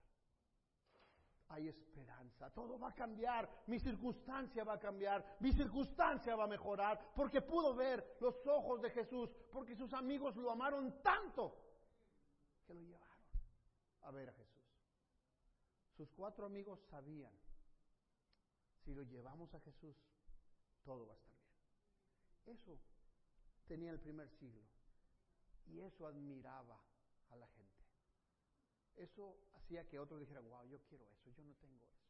Hay 1.47 1.67
esperanza, 1.67 2.51
todo 2.51 2.77
va 2.77 2.89
a 2.89 2.93
cambiar, 2.93 3.49
mi 3.65 3.79
circunstancia 3.79 4.63
va 4.63 4.73
a 4.73 4.79
cambiar, 4.79 5.37
mi 5.39 5.51
circunstancia 5.51 6.35
va 6.35 6.43
a 6.43 6.47
mejorar, 6.47 7.11
porque 7.15 7.41
pudo 7.41 7.73
ver 7.73 8.17
los 8.19 8.45
ojos 8.45 8.83
de 8.83 8.91
Jesús, 8.91 9.31
porque 9.51 9.75
sus 9.75 9.91
amigos 9.93 10.35
lo 10.35 10.51
amaron 10.51 11.01
tanto 11.01 11.57
que 12.67 12.75
lo 12.75 12.81
llevaron 12.81 13.17
a 14.03 14.11
ver 14.11 14.29
a 14.29 14.33
Jesús. 14.33 14.61
Sus 15.97 16.11
cuatro 16.11 16.45
amigos 16.45 16.79
sabían, 16.91 17.33
si 18.85 18.93
lo 18.93 19.01
llevamos 19.01 19.51
a 19.55 19.59
Jesús, 19.61 19.97
todo 20.89 21.05
va 21.05 21.13
a 21.13 21.17
estar 21.17 21.31
bien. 21.35 22.57
Eso 22.57 22.79
tenía 23.67 23.91
el 23.91 23.99
primer 23.99 24.27
siglo. 24.27 24.65
Y 25.67 25.81
eso 25.81 26.07
admiraba 26.07 26.81
a 27.29 27.35
la 27.35 27.47
gente. 27.49 27.83
Eso 28.95 29.37
hacía 29.53 29.87
que 29.87 29.99
otros 29.99 30.19
dijeran, 30.19 30.49
wow, 30.49 30.65
yo 30.65 30.79
quiero 30.89 31.07
eso, 31.11 31.29
yo 31.29 31.43
no 31.43 31.53
tengo 31.57 31.85
eso. 31.85 32.09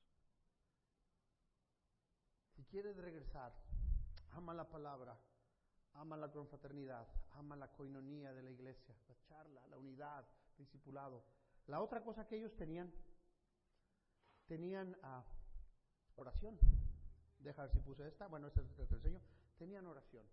Si 2.56 2.64
quieres 2.64 2.96
regresar, 2.96 3.54
ama 4.32 4.54
la 4.54 4.70
palabra, 4.70 5.20
ama 5.96 6.16
la 6.16 6.32
confraternidad, 6.32 7.06
ama 7.32 7.58
la 7.58 7.70
coinonía 7.74 8.32
de 8.32 8.44
la 8.44 8.50
iglesia, 8.50 8.96
la 9.10 9.20
charla, 9.28 9.68
la 9.68 9.78
unidad, 9.78 10.26
el 10.52 10.64
discipulado. 10.64 11.26
La 11.68 11.82
otra 11.82 12.02
cosa 12.02 12.26
que 12.26 12.38
ellos 12.38 12.56
tenían, 12.56 12.94
tenían 14.48 14.96
uh, 15.04 15.22
oración. 16.16 16.58
Deja 17.40 17.64
ver 17.64 17.72
si 17.72 17.80
puse 17.80 18.08
esta. 18.08 18.28
Bueno, 18.28 18.48
esta 18.48 18.62
te 18.62 18.96
enseño. 18.96 19.22
Tenían 19.58 19.86
oración. 19.88 20.26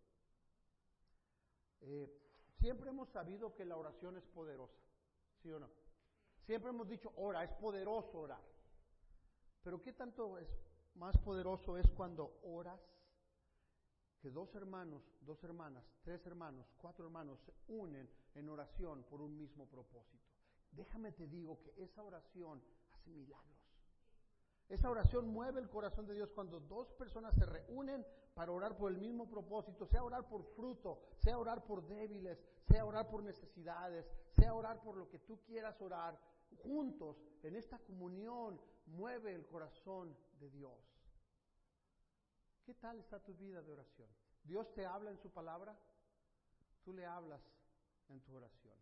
Eh, 1.80 2.26
Siempre 2.60 2.90
hemos 2.90 3.08
sabido 3.10 3.54
que 3.54 3.64
la 3.64 3.76
oración 3.76 4.16
es 4.16 4.24
poderosa, 4.26 4.80
¿sí 5.42 5.52
o 5.52 5.60
no? 5.60 5.68
Siempre 6.46 6.70
hemos 6.70 6.88
dicho, 6.88 7.12
ora, 7.16 7.44
es 7.44 7.52
poderoso 7.54 8.18
orar. 8.18 8.42
Pero 9.62 9.82
¿qué 9.82 9.92
tanto 9.92 10.38
es 10.38 10.48
más 10.94 11.16
poderoso 11.18 11.76
es 11.76 11.90
cuando 11.92 12.40
oras 12.44 12.80
que 14.20 14.30
dos 14.30 14.54
hermanos, 14.54 15.02
dos 15.20 15.42
hermanas, 15.44 15.84
tres 16.02 16.24
hermanos, 16.26 16.66
cuatro 16.78 17.04
hermanos 17.04 17.38
se 17.40 17.52
unen 17.68 18.08
en 18.34 18.48
oración 18.48 19.04
por 19.04 19.20
un 19.20 19.36
mismo 19.36 19.66
propósito? 19.66 20.24
Déjame 20.70 21.12
te 21.12 21.26
digo 21.26 21.60
que 21.62 21.74
esa 21.82 22.02
oración 22.02 22.62
hace 22.92 23.10
milagros. 23.10 23.65
Esa 24.68 24.90
oración 24.90 25.28
mueve 25.28 25.60
el 25.60 25.68
corazón 25.68 26.06
de 26.06 26.14
Dios 26.14 26.30
cuando 26.32 26.58
dos 26.58 26.92
personas 26.94 27.34
se 27.34 27.46
reúnen 27.46 28.04
para 28.34 28.50
orar 28.50 28.76
por 28.76 28.90
el 28.90 28.98
mismo 28.98 29.28
propósito, 29.28 29.86
sea 29.86 30.02
orar 30.02 30.28
por 30.28 30.44
fruto, 30.54 31.00
sea 31.18 31.38
orar 31.38 31.64
por 31.64 31.86
débiles, 31.86 32.42
sea 32.66 32.84
orar 32.84 33.08
por 33.08 33.22
necesidades, 33.22 34.10
sea 34.34 34.54
orar 34.54 34.82
por 34.82 34.96
lo 34.96 35.08
que 35.08 35.20
tú 35.20 35.40
quieras 35.44 35.80
orar. 35.80 36.18
Juntos, 36.62 37.22
en 37.42 37.54
esta 37.54 37.78
comunión, 37.78 38.60
mueve 38.86 39.34
el 39.34 39.46
corazón 39.46 40.16
de 40.40 40.50
Dios. 40.50 40.96
¿Qué 42.64 42.74
tal 42.74 42.98
está 42.98 43.20
tu 43.20 43.34
vida 43.34 43.62
de 43.62 43.72
oración? 43.72 44.08
¿Dios 44.42 44.72
te 44.74 44.84
habla 44.84 45.10
en 45.10 45.18
su 45.18 45.30
palabra? 45.30 45.78
Tú 46.84 46.92
le 46.92 47.06
hablas 47.06 47.40
en 48.08 48.20
tu 48.20 48.34
oración. 48.34 48.76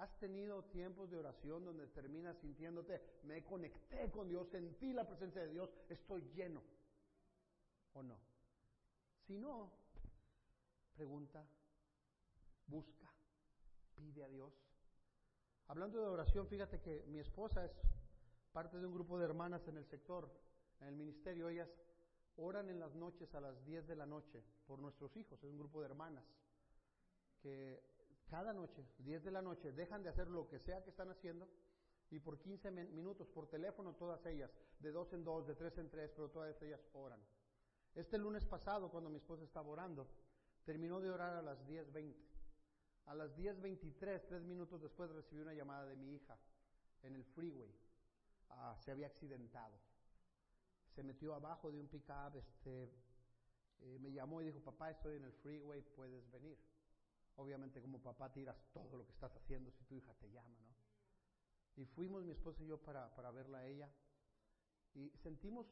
¿Has 0.00 0.18
tenido 0.18 0.64
tiempos 0.64 1.10
de 1.10 1.18
oración 1.18 1.62
donde 1.62 1.86
terminas 1.88 2.34
sintiéndote, 2.38 3.02
me 3.24 3.44
conecté 3.44 4.10
con 4.10 4.30
Dios, 4.30 4.48
sentí 4.48 4.94
la 4.94 5.06
presencia 5.06 5.42
de 5.42 5.48
Dios, 5.48 5.68
estoy 5.90 6.22
lleno? 6.34 6.62
¿O 7.92 8.02
no? 8.02 8.16
Si 9.26 9.36
no, 9.36 9.70
pregunta, 10.94 11.46
busca, 12.66 13.12
pide 13.94 14.24
a 14.24 14.28
Dios. 14.28 14.54
Hablando 15.68 16.00
de 16.00 16.06
oración, 16.06 16.48
fíjate 16.48 16.80
que 16.80 17.04
mi 17.08 17.18
esposa 17.18 17.62
es 17.66 17.72
parte 18.52 18.78
de 18.78 18.86
un 18.86 18.94
grupo 18.94 19.18
de 19.18 19.26
hermanas 19.26 19.68
en 19.68 19.76
el 19.76 19.84
sector, 19.84 20.30
en 20.80 20.88
el 20.88 20.96
ministerio. 20.96 21.50
Ellas 21.50 21.68
oran 22.38 22.70
en 22.70 22.80
las 22.80 22.94
noches 22.94 23.34
a 23.34 23.40
las 23.42 23.62
10 23.66 23.86
de 23.86 23.96
la 23.96 24.06
noche 24.06 24.42
por 24.66 24.78
nuestros 24.78 25.14
hijos. 25.18 25.38
Es 25.44 25.50
un 25.50 25.58
grupo 25.58 25.80
de 25.80 25.86
hermanas 25.88 26.24
que 27.42 27.99
cada 28.30 28.52
noche, 28.52 28.86
10 28.98 29.24
de 29.24 29.30
la 29.32 29.42
noche, 29.42 29.72
dejan 29.72 30.02
de 30.02 30.08
hacer 30.08 30.28
lo 30.28 30.48
que 30.48 30.60
sea 30.60 30.82
que 30.84 30.90
están 30.90 31.10
haciendo 31.10 31.48
y 32.10 32.20
por 32.20 32.38
15 32.38 32.70
minutos 32.70 33.28
por 33.28 33.48
teléfono 33.48 33.94
todas 33.94 34.24
ellas, 34.26 34.50
de 34.78 34.92
dos 34.92 35.12
en 35.12 35.24
dos, 35.24 35.46
de 35.46 35.54
tres 35.54 35.76
en 35.78 35.90
tres, 35.90 36.10
pero 36.14 36.30
todas 36.30 36.60
ellas 36.62 36.80
oran. 36.92 37.20
Este 37.94 38.18
lunes 38.18 38.44
pasado, 38.44 38.90
cuando 38.90 39.10
mi 39.10 39.16
esposa 39.16 39.44
estaba 39.44 39.68
orando, 39.68 40.08
terminó 40.64 41.00
de 41.00 41.10
orar 41.10 41.36
a 41.36 41.42
las 41.42 41.58
10.20. 41.66 42.14
A 43.06 43.14
las 43.14 43.36
10.23, 43.36 44.26
tres 44.28 44.42
minutos 44.42 44.80
después, 44.80 45.10
recibí 45.10 45.40
una 45.40 45.54
llamada 45.54 45.86
de 45.86 45.96
mi 45.96 46.14
hija 46.14 46.38
en 47.02 47.16
el 47.16 47.24
freeway. 47.24 47.72
Ah, 48.50 48.76
se 48.78 48.92
había 48.92 49.06
accidentado. 49.06 49.76
Se 50.94 51.02
metió 51.02 51.34
abajo 51.34 51.70
de 51.70 51.80
un 51.80 51.88
pickup, 51.88 52.36
este, 52.36 52.92
eh, 53.80 53.98
me 54.00 54.12
llamó 54.12 54.40
y 54.40 54.46
dijo, 54.46 54.60
papá, 54.60 54.90
estoy 54.90 55.16
en 55.16 55.24
el 55.24 55.32
freeway, 55.32 55.82
puedes 55.96 56.30
venir. 56.30 56.58
Obviamente 57.40 57.80
como 57.80 57.98
papá 58.02 58.30
tiras 58.30 58.54
todo 58.70 58.98
lo 58.98 59.06
que 59.06 59.12
estás 59.12 59.34
haciendo 59.34 59.70
si 59.70 59.82
tu 59.84 59.94
hija 59.94 60.12
te 60.14 60.30
llama, 60.30 60.60
¿no? 60.60 60.74
Y 61.76 61.86
fuimos 61.86 62.22
mi 62.22 62.32
esposa 62.32 62.62
y 62.62 62.66
yo 62.66 62.76
para, 62.76 63.14
para 63.14 63.30
verla 63.30 63.58
a 63.58 63.66
ella 63.66 63.90
y 64.92 65.08
sentimos 65.22 65.66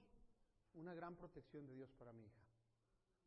una 0.72 0.94
gran 0.94 1.14
protección 1.14 1.66
de 1.66 1.74
Dios 1.74 1.90
para 1.98 2.10
mi 2.14 2.24
hija. 2.24 2.42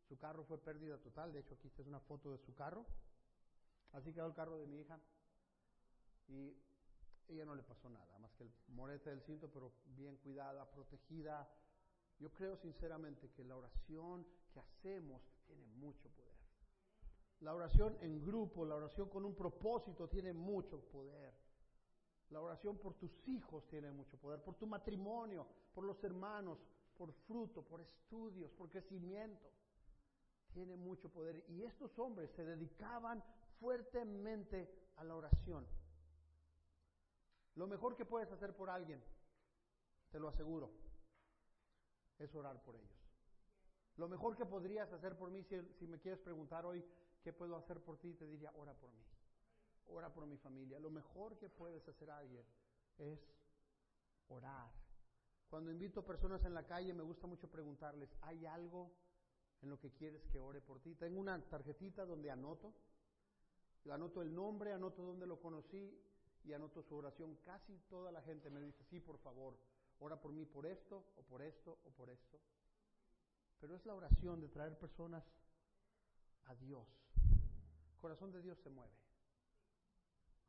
Su 0.07 0.17
carro 0.17 0.43
fue 0.43 0.57
pérdida 0.57 0.97
total, 0.97 1.31
de 1.31 1.41
hecho 1.41 1.53
aquí 1.53 1.67
esta 1.67 1.83
es 1.83 1.87
una 1.87 1.99
foto 1.99 2.31
de 2.31 2.39
su 2.39 2.55
carro. 2.55 2.83
Así 3.91 4.11
quedó 4.11 4.25
el 4.25 4.33
carro 4.33 4.57
de 4.57 4.65
mi 4.65 4.79
hija 4.79 4.99
y 6.27 6.57
ella 7.27 7.45
no 7.45 7.53
le 7.53 7.61
pasó 7.61 7.89
nada, 7.91 8.17
más 8.17 8.33
que 8.33 8.43
el 8.43 8.51
morete 8.69 9.11
del 9.11 9.21
cinto, 9.21 9.51
pero 9.51 9.71
bien 9.85 10.17
cuidada, 10.17 10.67
protegida. 10.71 11.47
Yo 12.17 12.33
creo 12.33 12.57
sinceramente 12.57 13.29
que 13.33 13.43
la 13.43 13.55
oración 13.57 14.25
que 14.51 14.59
hacemos 14.59 15.21
tiene 15.45 15.67
mucho 15.75 16.09
poder. 16.09 16.30
La 17.41 17.53
oración 17.53 17.97
en 18.01 18.23
grupo, 18.23 18.65
la 18.65 18.75
oración 18.75 19.09
con 19.09 19.25
un 19.25 19.35
propósito 19.35 20.07
tiene 20.07 20.33
mucho 20.33 20.79
poder. 20.89 21.33
La 22.29 22.39
oración 22.39 22.77
por 22.77 22.93
tus 22.93 23.11
hijos 23.27 23.67
tiene 23.67 23.91
mucho 23.91 24.17
poder, 24.17 24.41
por 24.41 24.55
tu 24.55 24.65
matrimonio, 24.65 25.45
por 25.73 25.83
los 25.83 26.01
hermanos, 26.03 26.59
por 26.97 27.11
fruto, 27.27 27.63
por 27.63 27.81
estudios, 27.81 28.51
por 28.51 28.69
crecimiento. 28.69 29.51
Tiene 30.53 30.75
mucho 30.75 31.09
poder. 31.09 31.43
Y 31.49 31.63
estos 31.63 31.97
hombres 31.99 32.29
se 32.31 32.45
dedicaban 32.45 33.23
fuertemente 33.59 34.69
a 34.97 35.03
la 35.03 35.15
oración. 35.15 35.65
Lo 37.55 37.67
mejor 37.67 37.95
que 37.95 38.05
puedes 38.05 38.31
hacer 38.31 38.55
por 38.55 38.69
alguien, 38.69 39.03
te 40.09 40.19
lo 40.19 40.29
aseguro, 40.29 40.71
es 42.17 42.33
orar 42.35 42.61
por 42.63 42.75
ellos. 42.75 43.01
Lo 43.97 44.07
mejor 44.07 44.35
que 44.35 44.45
podrías 44.45 44.91
hacer 44.93 45.17
por 45.17 45.31
mí, 45.31 45.43
si, 45.43 45.87
me 45.87 45.99
quieres 45.99 46.19
preguntar 46.19 46.65
hoy, 46.65 46.83
¿qué 47.23 47.33
puedo 47.33 47.55
hacer 47.55 47.81
por 47.81 47.97
ti? 47.97 48.13
Te 48.13 48.25
diría, 48.25 48.51
ora 48.55 48.73
por 48.73 48.91
mí, 48.91 49.03
ora 49.87 50.11
por 50.13 50.25
mi 50.25 50.37
familia. 50.37 50.79
Lo 50.79 50.89
mejor 50.89 51.37
que 51.37 51.49
puedes 51.49 51.87
hacer 51.87 52.09
a 52.09 52.17
alguien 52.17 52.45
es 52.97 53.19
orar. 54.29 54.71
Cuando 55.49 55.71
invito 55.71 56.05
personas 56.05 56.43
en 56.45 56.53
la 56.53 56.65
calle, 56.65 56.93
me 56.93 57.03
gusta 57.03 57.27
mucho 57.27 57.49
preguntarles, 57.49 58.09
¿hay 58.21 58.45
algo 58.45 58.91
en 59.61 59.69
lo 59.69 59.79
que 59.79 59.91
quieres 59.91 60.25
que 60.27 60.39
ore 60.39 60.61
por 60.61 60.79
ti? 60.79 60.95
Tengo 60.95 61.19
una 61.19 61.37
tarjetita 61.49 62.05
donde 62.05 62.31
anoto, 62.31 62.73
anoto 63.91 64.21
el 64.21 64.33
nombre, 64.33 64.71
anoto 64.71 65.03
dónde 65.03 65.27
lo 65.27 65.39
conocí 65.41 66.01
y 66.45 66.53
anoto 66.53 66.81
su 66.81 66.95
oración. 66.95 67.37
Casi 67.43 67.77
toda 67.89 68.11
la 68.11 68.21
gente 68.21 68.49
me 68.49 68.61
dice, 68.61 68.83
sí, 68.85 68.99
por 68.99 69.17
favor, 69.17 69.57
ora 69.99 70.19
por 70.19 70.31
mí 70.31 70.45
por 70.45 70.65
esto, 70.65 71.03
o 71.17 71.23
por 71.23 71.41
esto, 71.41 71.79
o 71.83 71.91
por 71.91 72.09
esto. 72.09 72.39
Pero 73.59 73.75
es 73.75 73.85
la 73.85 73.93
oración 73.93 74.39
de 74.39 74.47
traer 74.47 74.77
personas 74.79 75.23
a 76.45 76.55
Dios. 76.55 76.87
Corazón 78.01 78.31
de 78.31 78.41
Dios 78.41 78.57
se 78.59 78.69
mueve. 78.69 78.91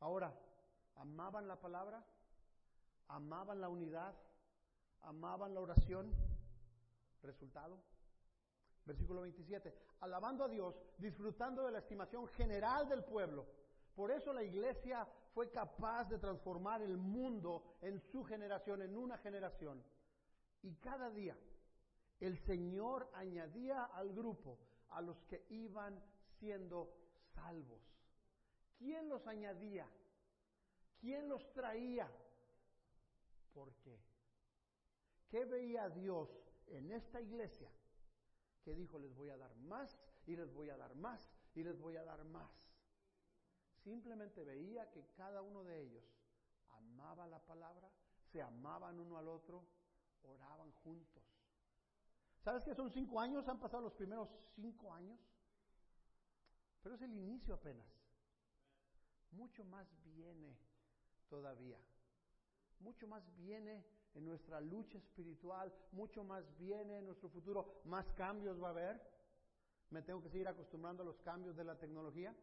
Ahora, 0.01 0.35
amaban 0.97 1.47
la 1.47 1.61
palabra, 1.61 2.03
amaban 3.09 3.61
la 3.61 3.69
unidad, 3.69 4.15
amaban 5.03 5.55
la 5.55 5.61
oración. 5.61 6.13
Resultado, 7.23 7.79
versículo 8.85 9.21
27, 9.21 9.73
alabando 10.01 10.45
a 10.45 10.49
Dios, 10.49 10.75
disfrutando 10.99 11.65
de 11.65 11.73
la 11.73 11.79
estimación 11.79 12.27
general 12.29 12.89
del 12.89 13.05
pueblo. 13.05 13.47
Por 13.95 14.11
eso 14.11 14.33
la 14.33 14.43
iglesia 14.43 15.07
fue 15.35 15.51
capaz 15.51 16.09
de 16.09 16.19
transformar 16.19 16.83
el 16.83 16.97
mundo 16.97 17.77
en 17.83 18.01
su 18.01 18.25
generación, 18.25 18.83
en 18.83 18.97
una 18.97 19.19
generación. 19.19 19.85
Y 20.63 20.75
cada 20.77 21.11
día 21.11 21.37
el 22.19 22.39
Señor 22.39 23.09
añadía 23.15 23.85
al 23.85 24.13
grupo 24.13 24.59
a 24.91 25.01
los 25.01 25.23
que 25.25 25.47
iban 25.51 26.03
siendo 26.39 27.02
salvos. 27.35 27.83
¿Quién 28.79 29.09
los 29.09 29.27
añadía? 29.27 29.89
¿Quién 31.01 31.29
los 31.29 31.53
traía? 31.53 32.11
¿Por 33.53 33.75
qué? 33.77 34.01
¿Qué 35.29 35.45
veía 35.45 35.89
Dios 35.89 36.29
en 36.67 36.91
esta 36.91 37.21
iglesia? 37.21 37.71
Que 38.63 38.75
dijo, 38.75 38.99
les 38.99 39.15
voy 39.15 39.31
a 39.31 39.37
dar 39.37 39.55
más 39.57 39.99
y 40.27 40.37
les 40.37 40.53
voy 40.53 40.71
a 40.71 40.77
dar 40.77 40.95
más 40.95 41.29
y 41.55 41.63
les 41.63 41.79
voy 41.81 41.97
a 41.97 42.05
dar 42.05 42.25
más. 42.25 42.51
Simplemente 43.83 44.45
veía 44.45 44.91
que 44.91 45.07
cada 45.15 45.43
uno 45.43 45.65
de 45.65 45.81
ellos 45.83 46.05
amaba 46.71 47.27
la 47.27 47.41
palabra, 47.41 47.91
se 48.31 48.41
amaban 48.41 49.01
uno 49.01 49.19
al 49.19 49.29
otro, 49.29 49.65
oraban 50.23 50.71
juntos. 50.85 51.23
¿Sabes 52.41 52.65
que 52.65 52.75
son 52.75 52.91
cinco 52.91 53.21
años? 53.21 53.49
Han 53.49 53.59
pasado 53.59 53.83
los 53.83 53.95
primeros 53.95 54.29
cinco 54.55 54.93
años. 54.93 55.19
Pero 56.83 56.95
es 56.95 57.03
el 57.03 57.15
inicio 57.15 57.55
apenas. 57.55 57.87
Mucho 59.31 59.65
más 59.65 59.87
viene 60.05 60.57
todavía. 61.29 61.79
Mucho 62.81 63.07
más 63.07 63.23
viene 63.37 63.85
en 64.15 64.25
nuestra 64.25 64.61
lucha 64.61 64.99
espiritual. 64.99 65.73
Mucho 65.93 66.25
más 66.25 66.45
viene 66.59 66.99
en 66.99 67.07
nuestro 67.07 67.29
futuro. 67.29 67.81
Más 67.85 68.07
cambios 68.13 68.61
va 68.63 68.69
a 68.69 68.71
haber. 68.73 69.01
Me 69.91 70.03
tengo 70.03 70.23
que 70.23 70.31
seguir 70.31 70.49
acostumbrando 70.49 71.03
a 71.03 71.07
los 71.07 71.21
cambios 71.21 71.57
de 71.57 71.65
la 71.65 71.79
tecnología. 71.79 72.35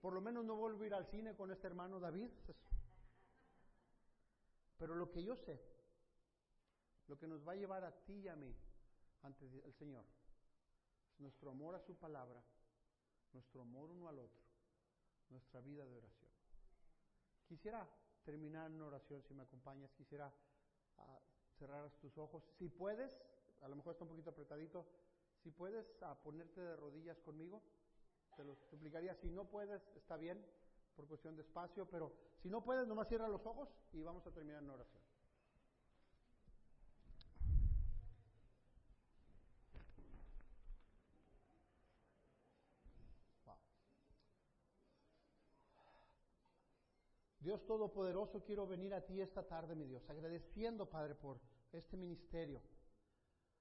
Por 0.00 0.12
lo 0.12 0.20
menos 0.20 0.44
no 0.44 0.56
vuelvo 0.56 0.82
a 0.82 0.86
ir 0.86 0.94
al 0.94 1.06
cine 1.06 1.34
con 1.34 1.50
este 1.50 1.66
hermano 1.66 1.98
David. 1.98 2.30
Pero 4.78 4.94
lo 4.94 5.10
que 5.10 5.22
yo 5.22 5.34
sé, 5.36 5.58
lo 7.08 7.18
que 7.18 7.26
nos 7.26 7.46
va 7.46 7.52
a 7.52 7.56
llevar 7.56 7.84
a 7.84 7.92
ti 8.04 8.12
y 8.12 8.28
a 8.28 8.36
mí 8.36 8.54
ante 9.22 9.46
el 9.46 9.72
Señor. 9.74 10.04
nuestro 11.18 11.50
amor 11.50 11.74
a 11.74 11.80
su 11.80 11.96
palabra, 11.96 12.42
nuestro 13.36 13.60
amor 13.60 13.90
uno 13.90 14.08
al 14.08 14.18
otro, 14.18 14.40
nuestra 15.28 15.60
vida 15.60 15.84
de 15.84 15.94
oración. 15.94 16.30
Quisiera 17.46 17.86
terminar 18.24 18.70
en 18.70 18.80
oración, 18.80 19.22
si 19.22 19.34
me 19.34 19.42
acompañas, 19.42 19.92
quisiera 19.92 20.32
ah, 20.96 21.20
cerrar 21.58 21.90
tus 22.00 22.16
ojos. 22.16 22.42
Si 22.58 22.68
puedes, 22.68 23.12
a 23.60 23.68
lo 23.68 23.76
mejor 23.76 23.92
está 23.92 24.04
un 24.04 24.10
poquito 24.10 24.30
apretadito, 24.30 24.86
si 25.42 25.50
puedes 25.50 25.86
ah, 26.02 26.18
ponerte 26.24 26.60
de 26.62 26.76
rodillas 26.76 27.18
conmigo, 27.20 27.62
te 28.36 28.44
lo 28.44 28.56
suplicaría. 28.70 29.14
Si 29.14 29.30
no 29.30 29.44
puedes, 29.44 29.82
está 29.94 30.16
bien, 30.16 30.44
por 30.96 31.06
cuestión 31.06 31.36
de 31.36 31.42
espacio, 31.42 31.86
pero 31.86 32.12
si 32.42 32.48
no 32.48 32.64
puedes, 32.64 32.88
nomás 32.88 33.06
cierra 33.08 33.28
los 33.28 33.44
ojos 33.44 33.68
y 33.92 34.02
vamos 34.02 34.26
a 34.26 34.32
terminar 34.32 34.62
en 34.62 34.70
oración. 34.70 35.02
Dios 47.46 47.64
Todopoderoso, 47.64 48.42
quiero 48.42 48.66
venir 48.66 48.92
a 48.92 49.02
ti 49.02 49.20
esta 49.20 49.44
tarde, 49.44 49.76
mi 49.76 49.86
Dios, 49.86 50.02
agradeciendo, 50.10 50.90
Padre, 50.90 51.14
por 51.14 51.38
este 51.70 51.96
ministerio. 51.96 52.60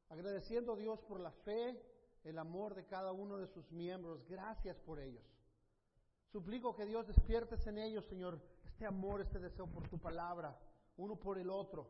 Agradeciendo, 0.10 0.76
Dios, 0.76 1.00
por 1.04 1.20
la 1.20 1.30
fe, 1.30 1.80
el 2.24 2.40
amor 2.40 2.74
de 2.74 2.88
cada 2.88 3.12
uno 3.12 3.38
de 3.38 3.46
sus 3.46 3.72
miembros. 3.72 4.26
Gracias 4.28 4.76
por 4.80 5.00
ellos. 5.00 5.24
Suplico 6.32 6.76
que 6.76 6.88
Dios 6.88 7.06
despiertes 7.06 7.68
en 7.68 7.78
ellos, 7.78 8.04
Señor, 8.08 8.42
este 8.66 8.88
amor, 8.88 9.22
este 9.22 9.38
deseo 9.38 9.68
por 9.68 9.88
tu 9.88 10.00
palabra, 10.00 10.60
uno 10.98 11.16
por 11.16 11.38
el 11.38 11.52
otro. 11.52 11.88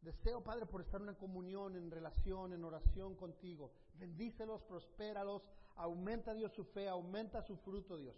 Deseo, 0.00 0.42
Padre, 0.42 0.66
por 0.66 0.80
estar 0.80 1.00
en 1.00 1.10
una 1.10 1.16
comunión, 1.16 1.76
en 1.76 1.92
relación, 1.92 2.54
en 2.54 2.64
oración 2.64 3.14
contigo. 3.14 3.70
Bendícelos, 3.94 4.64
prospéralos, 4.64 5.44
aumenta, 5.76 6.34
Dios, 6.34 6.52
su 6.54 6.64
fe, 6.64 6.88
aumenta 6.88 7.40
su 7.40 7.56
fruto, 7.58 7.96
Dios 7.96 8.16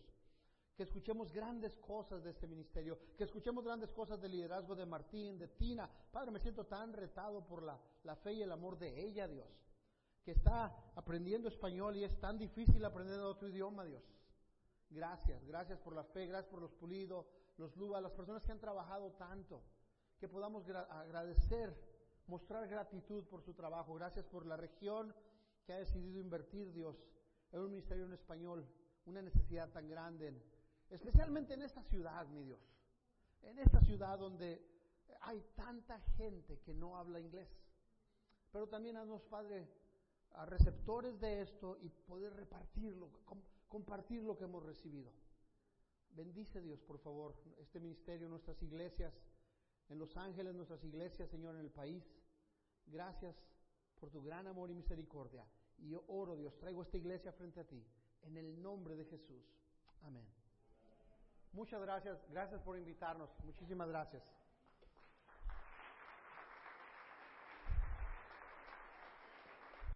que 0.78 0.84
escuchemos 0.84 1.32
grandes 1.32 1.76
cosas 1.78 2.22
de 2.22 2.30
este 2.30 2.46
ministerio, 2.46 3.00
que 3.16 3.24
escuchemos 3.24 3.64
grandes 3.64 3.90
cosas 3.90 4.20
del 4.20 4.30
liderazgo 4.30 4.76
de 4.76 4.86
Martín, 4.86 5.36
de 5.36 5.48
Tina. 5.48 5.90
Padre, 6.12 6.30
me 6.30 6.38
siento 6.38 6.66
tan 6.66 6.92
retado 6.92 7.44
por 7.44 7.64
la, 7.64 8.14
fe 8.14 8.34
y 8.34 8.42
el 8.42 8.52
amor 8.52 8.78
de 8.78 9.04
ella, 9.04 9.26
Dios, 9.26 9.48
que 10.24 10.30
está 10.30 10.72
aprendiendo 10.94 11.48
español 11.48 11.96
y 11.96 12.04
es 12.04 12.20
tan 12.20 12.38
difícil 12.38 12.84
aprender 12.84 13.18
otro 13.18 13.48
idioma, 13.48 13.84
Dios. 13.86 14.04
Gracias, 14.88 15.44
gracias 15.46 15.80
por 15.80 15.96
la 15.96 16.04
fe, 16.04 16.28
gracias 16.28 16.48
por 16.48 16.62
los 16.62 16.70
pulidos, 16.70 17.26
los 17.56 17.76
luvas, 17.76 18.00
las 18.00 18.12
personas 18.12 18.44
que 18.44 18.52
han 18.52 18.60
trabajado 18.60 19.10
tanto, 19.14 19.60
que 20.20 20.28
podamos 20.28 20.64
agradecer, 20.68 21.76
mostrar 22.28 22.68
gratitud 22.68 23.24
por 23.24 23.42
su 23.42 23.52
trabajo. 23.52 23.94
Gracias 23.94 24.24
por 24.26 24.46
la 24.46 24.56
región 24.56 25.12
que 25.66 25.72
ha 25.72 25.78
decidido 25.80 26.20
invertir, 26.20 26.72
Dios, 26.72 27.04
en 27.50 27.62
un 27.62 27.70
ministerio 27.70 28.04
en 28.04 28.12
español, 28.12 28.64
una 29.06 29.22
necesidad 29.22 29.68
tan 29.70 29.88
grande 29.88 30.40
Especialmente 30.90 31.54
en 31.54 31.62
esta 31.62 31.82
ciudad, 31.82 32.26
mi 32.28 32.42
Dios. 32.42 32.60
En 33.42 33.58
esta 33.58 33.80
ciudad 33.80 34.18
donde 34.18 34.60
hay 35.20 35.40
tanta 35.54 36.00
gente 36.16 36.58
que 36.60 36.74
no 36.74 36.96
habla 36.96 37.20
inglés. 37.20 37.48
Pero 38.52 38.68
también 38.68 38.96
haznos, 38.96 39.22
Padre, 39.24 39.68
a 40.32 40.46
receptores 40.46 41.20
de 41.20 41.42
esto 41.42 41.78
y 41.80 41.88
poder 41.88 42.34
repartirlo, 42.34 43.10
compartir 43.68 44.22
lo 44.22 44.36
que 44.36 44.44
hemos 44.44 44.64
recibido. 44.64 45.12
Bendice 46.10 46.60
Dios, 46.60 46.80
por 46.80 46.98
favor, 46.98 47.34
este 47.58 47.80
ministerio, 47.80 48.28
nuestras 48.28 48.60
iglesias, 48.62 49.14
en 49.88 49.98
Los 49.98 50.16
Ángeles, 50.16 50.54
nuestras 50.54 50.82
iglesias, 50.84 51.30
Señor, 51.30 51.54
en 51.54 51.60
el 51.60 51.70
país. 51.70 52.04
Gracias 52.86 53.36
por 53.98 54.10
tu 54.10 54.22
gran 54.22 54.46
amor 54.46 54.70
y 54.70 54.74
misericordia. 54.74 55.46
Y 55.78 55.90
yo 55.90 56.04
oro, 56.08 56.36
Dios, 56.36 56.56
traigo 56.58 56.82
esta 56.82 56.96
iglesia 56.96 57.32
frente 57.32 57.60
a 57.60 57.64
ti, 57.64 57.84
en 58.22 58.36
el 58.36 58.60
nombre 58.60 58.96
de 58.96 59.04
Jesús. 59.04 59.44
Amén. 60.02 60.37
Muchas 61.52 61.80
gracias, 61.80 62.18
gracias 62.30 62.60
por 62.62 62.76
invitarnos, 62.76 63.30
muchísimas 63.44 63.88
gracias. 63.88 64.22